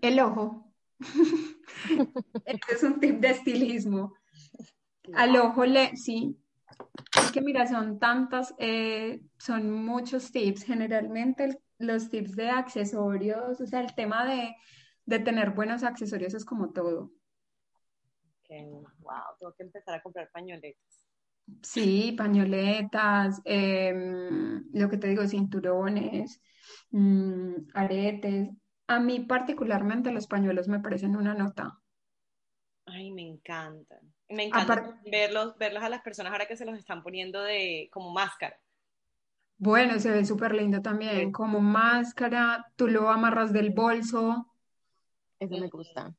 El 0.01 0.19
ojo. 0.19 0.71
este 2.45 2.73
es 2.73 2.83
un 2.83 2.99
tip 2.99 3.19
de 3.19 3.31
estilismo. 3.31 4.13
Al 5.13 5.35
ojo 5.37 5.65
le, 5.65 5.95
sí. 5.97 6.39
Que 7.35 7.41
mira, 7.41 7.67
son 7.67 7.99
tantas, 7.99 8.55
eh, 8.59 9.19
son 9.37 9.69
muchos 9.69 10.31
tips. 10.31 10.63
Generalmente 10.63 11.61
los 11.79 12.09
tips 12.09 12.33
de 12.37 12.49
accesorios, 12.49 13.59
o 13.59 13.67
sea, 13.67 13.81
el 13.81 13.93
tema 13.93 14.25
de, 14.25 14.55
tener 15.19 15.49
buenos 15.49 15.83
accesorios 15.83 16.33
es 16.33 16.45
como 16.45 16.71
todo. 16.71 17.11
wow, 18.47 19.35
tengo 19.37 19.53
que 19.53 19.63
empezar 19.63 19.95
a 19.95 20.01
comprar 20.01 20.31
pañoletas. 20.31 21.05
Sí, 21.61 22.15
pañoletas, 22.17 23.41
em, 23.43 24.63
lo 24.71 24.89
que 24.89 24.95
te 24.95 25.09
digo, 25.09 25.27
cinturones, 25.27 26.41
mm, 26.91 27.53
aretes. 27.73 28.49
A 28.87 29.01
mí 29.01 29.19
particularmente 29.25 30.09
los 30.13 30.27
pañuelos 30.27 30.69
me 30.69 30.79
parecen 30.79 31.17
una 31.17 31.33
nota. 31.33 31.81
Ay, 32.85 33.11
me 33.11 33.23
encantan. 33.27 34.14
Me 34.29 34.43
encanta 34.43 34.99
verlos, 35.05 35.57
verlos 35.57 35.83
a 35.83 35.89
las 35.89 36.01
personas 36.01 36.31
ahora 36.31 36.47
que 36.47 36.57
se 36.57 36.65
los 36.65 36.77
están 36.77 37.03
poniendo 37.03 37.41
de 37.41 37.89
como 37.91 38.11
máscara. 38.11 38.59
Bueno, 39.57 39.99
se 39.99 40.11
ve 40.11 40.25
súper 40.25 40.53
lindo 40.53 40.81
también, 40.81 41.31
como 41.31 41.61
máscara, 41.61 42.65
tú 42.75 42.87
lo 42.87 43.09
amarras 43.09 43.53
del 43.53 43.69
bolso. 43.69 44.53
Eso 45.39 45.57
me 45.57 45.69
gusta. 45.69 46.13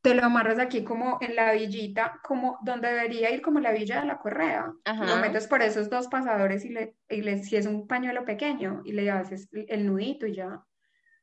Te 0.00 0.14
lo 0.14 0.24
amarras 0.24 0.58
aquí 0.58 0.82
como 0.82 1.18
en 1.20 1.36
la 1.36 1.52
villita, 1.52 2.18
como 2.24 2.58
donde 2.62 2.88
debería 2.88 3.30
ir 3.30 3.40
como 3.40 3.60
la 3.60 3.70
villa 3.72 4.00
de 4.00 4.06
la 4.06 4.18
correa. 4.18 4.72
Lo 4.84 5.16
metes 5.16 5.46
por 5.46 5.62
esos 5.62 5.90
dos 5.90 6.08
pasadores 6.08 6.64
y 6.64 6.70
le, 6.70 6.96
y 7.08 7.22
le, 7.22 7.38
si 7.44 7.56
es 7.56 7.66
un 7.66 7.86
pañuelo 7.86 8.24
pequeño, 8.24 8.82
y 8.84 8.92
le 8.92 9.10
haces 9.10 9.48
el 9.52 9.86
nudito 9.86 10.26
y 10.26 10.34
ya. 10.34 10.64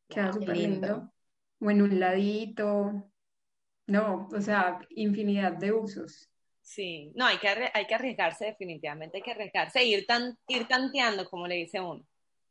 Queda 0.08 0.32
súper 0.32 0.56
lindo. 0.56 1.12
O 1.60 1.70
en 1.72 1.82
un 1.82 2.00
ladito. 2.00 3.12
No, 3.90 4.30
o 4.32 4.42
sea, 4.42 4.80
infinidad 4.92 5.54
de 5.54 5.72
usos. 5.72 6.30
Sí, 6.62 7.12
no, 7.16 7.26
hay 7.26 7.40
que, 7.40 7.48
hay 7.48 7.88
que 7.88 7.96
arriesgarse 7.96 8.46
definitivamente, 8.46 9.18
hay 9.18 9.24
que 9.24 9.32
arriesgarse, 9.32 9.84
ir, 9.84 10.06
tan, 10.06 10.38
ir 10.48 10.68
tanteando, 10.68 11.28
como 11.28 11.48
le 11.48 11.56
dice 11.56 11.82
uno, 11.82 12.06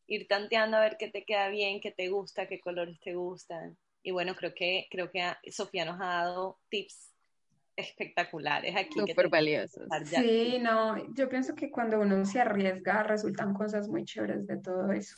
ir 0.08 0.26
tanteando 0.26 0.76
a 0.76 0.80
ver 0.80 0.96
qué 0.98 1.08
te 1.08 1.24
queda 1.24 1.48
bien, 1.48 1.80
qué 1.80 1.92
te 1.92 2.08
gusta, 2.08 2.48
qué 2.48 2.58
colores 2.58 2.98
te 3.00 3.14
gustan. 3.14 3.78
Y 4.02 4.10
bueno, 4.10 4.34
creo 4.34 4.52
que, 4.54 4.88
creo 4.90 5.10
que 5.12 5.22
Sofía 5.52 5.84
nos 5.84 6.00
ha 6.00 6.06
dado 6.06 6.58
tips 6.68 7.12
espectaculares 7.76 8.74
aquí. 8.76 8.98
Súper 8.98 9.28
valiosos. 9.28 9.86
Sí, 10.04 10.58
no, 10.60 10.96
yo 11.14 11.28
pienso 11.28 11.54
que 11.54 11.70
cuando 11.70 12.00
uno 12.00 12.24
se 12.24 12.40
arriesga 12.40 13.04
resultan 13.04 13.54
cosas 13.54 13.88
muy 13.88 14.04
chéveres 14.04 14.48
de 14.48 14.56
todo 14.56 14.90
eso. 14.90 15.16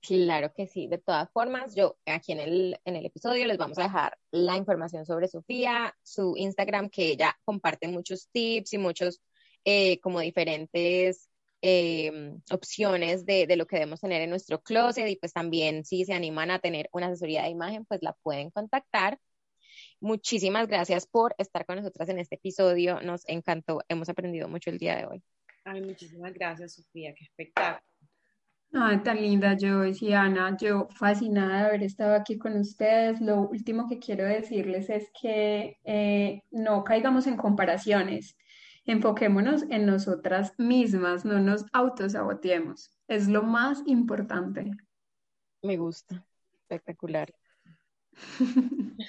Claro 0.00 0.52
que 0.54 0.66
sí. 0.66 0.86
De 0.86 0.98
todas 0.98 1.30
formas, 1.32 1.74
yo 1.74 1.98
aquí 2.06 2.32
en 2.32 2.40
el, 2.40 2.80
en 2.84 2.96
el 2.96 3.06
episodio 3.06 3.46
les 3.46 3.58
vamos 3.58 3.78
a 3.78 3.84
dejar 3.84 4.18
la 4.30 4.56
información 4.56 5.04
sobre 5.04 5.28
Sofía, 5.28 5.96
su 6.02 6.34
Instagram, 6.36 6.88
que 6.88 7.08
ella 7.12 7.36
comparte 7.44 7.88
muchos 7.88 8.28
tips 8.30 8.74
y 8.74 8.78
muchos 8.78 9.20
eh, 9.64 10.00
como 10.00 10.20
diferentes 10.20 11.28
eh, 11.62 12.32
opciones 12.50 13.26
de, 13.26 13.46
de, 13.48 13.56
lo 13.56 13.66
que 13.66 13.76
debemos 13.76 14.00
tener 14.00 14.22
en 14.22 14.30
nuestro 14.30 14.62
closet 14.62 15.08
y 15.08 15.16
pues 15.16 15.32
también 15.32 15.84
si 15.84 16.04
se 16.04 16.14
animan 16.14 16.52
a 16.52 16.60
tener 16.60 16.88
una 16.92 17.08
asesoría 17.08 17.42
de 17.42 17.48
imagen, 17.48 17.84
pues 17.84 18.00
la 18.02 18.12
pueden 18.12 18.50
contactar. 18.50 19.18
Muchísimas 20.00 20.68
gracias 20.68 21.06
por 21.06 21.34
estar 21.38 21.66
con 21.66 21.76
nosotras 21.76 22.08
en 22.08 22.20
este 22.20 22.36
episodio. 22.36 23.00
Nos 23.00 23.28
encantó. 23.28 23.82
Hemos 23.88 24.08
aprendido 24.08 24.48
mucho 24.48 24.70
el 24.70 24.78
día 24.78 24.96
de 24.96 25.06
hoy. 25.06 25.22
Ay, 25.64 25.80
muchísimas 25.80 26.32
gracias, 26.32 26.74
Sofía. 26.74 27.12
Qué 27.14 27.24
espectáculo. 27.24 27.82
Ay, 28.72 29.02
tan 29.02 29.16
linda 29.16 29.56
Joyce 29.58 30.04
y 30.04 30.12
Ana. 30.12 30.56
Yo 30.60 30.88
fascinada 30.90 31.62
de 31.62 31.66
haber 31.68 31.82
estado 31.82 32.14
aquí 32.14 32.38
con 32.38 32.56
ustedes. 32.58 33.20
Lo 33.20 33.48
último 33.48 33.88
que 33.88 33.98
quiero 33.98 34.24
decirles 34.24 34.90
es 34.90 35.10
que 35.20 35.78
eh, 35.84 36.42
no 36.50 36.84
caigamos 36.84 37.26
en 37.26 37.36
comparaciones. 37.36 38.36
Enfoquémonos 38.84 39.64
en 39.70 39.86
nosotras 39.86 40.54
mismas, 40.58 41.24
no 41.24 41.40
nos 41.40 41.64
autosaboteemos. 41.72 42.90
Es 43.06 43.28
lo 43.28 43.42
más 43.42 43.82
importante. 43.86 44.70
Me 45.62 45.76
gusta. 45.76 46.24
Espectacular. 46.52 47.32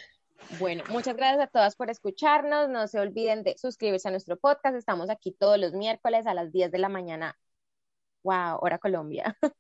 Bueno, 0.58 0.84
muchas 0.89 1.15
gracias 1.15 1.43
a 1.43 1.48
todas 1.48 1.76
por 1.76 1.91
escucharnos. 1.91 2.69
No 2.69 2.88
se 2.88 3.00
olviden 3.00 3.43
de 3.43 3.56
suscribirse 3.58 4.08
a 4.08 4.12
nuestro 4.12 4.36
podcast. 4.36 4.76
Estamos 4.76 5.12
aquí 5.12 5.32
todos 5.32 5.60
los 5.60 5.74
miércoles 5.74 6.26
a 6.26 6.34
las 6.34 6.52
10 6.52 6.72
de 6.72 6.80
la 6.80 6.89
mañana. 6.89 7.38
Wow, 8.23 8.60
hora 8.62 8.77
Colombia. 8.77 9.36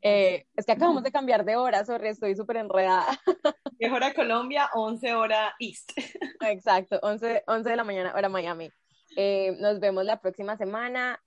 Eh, 0.00 0.46
es 0.54 0.64
que 0.64 0.72
acabamos 0.72 1.02
de 1.02 1.10
cambiar 1.10 1.44
de 1.44 1.56
hora, 1.56 1.84
sorry, 1.84 2.08
estoy 2.08 2.36
súper 2.36 2.58
enredada. 2.58 3.06
Es 3.80 3.90
hora 3.90 4.14
Colombia, 4.14 4.70
11 4.74 5.12
hora 5.12 5.54
East. 5.58 5.90
Exacto, 6.40 7.00
11, 7.02 7.42
11 7.48 7.70
de 7.70 7.76
la 7.76 7.82
mañana, 7.82 8.14
hora 8.14 8.28
Miami. 8.28 8.70
Eh, 9.16 9.56
nos 9.58 9.80
vemos 9.80 10.04
la 10.04 10.20
próxima 10.20 10.56
semana. 10.56 11.20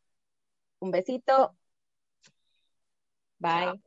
Un 0.80 0.92
besito. 0.92 1.58
Bye. 3.40 3.82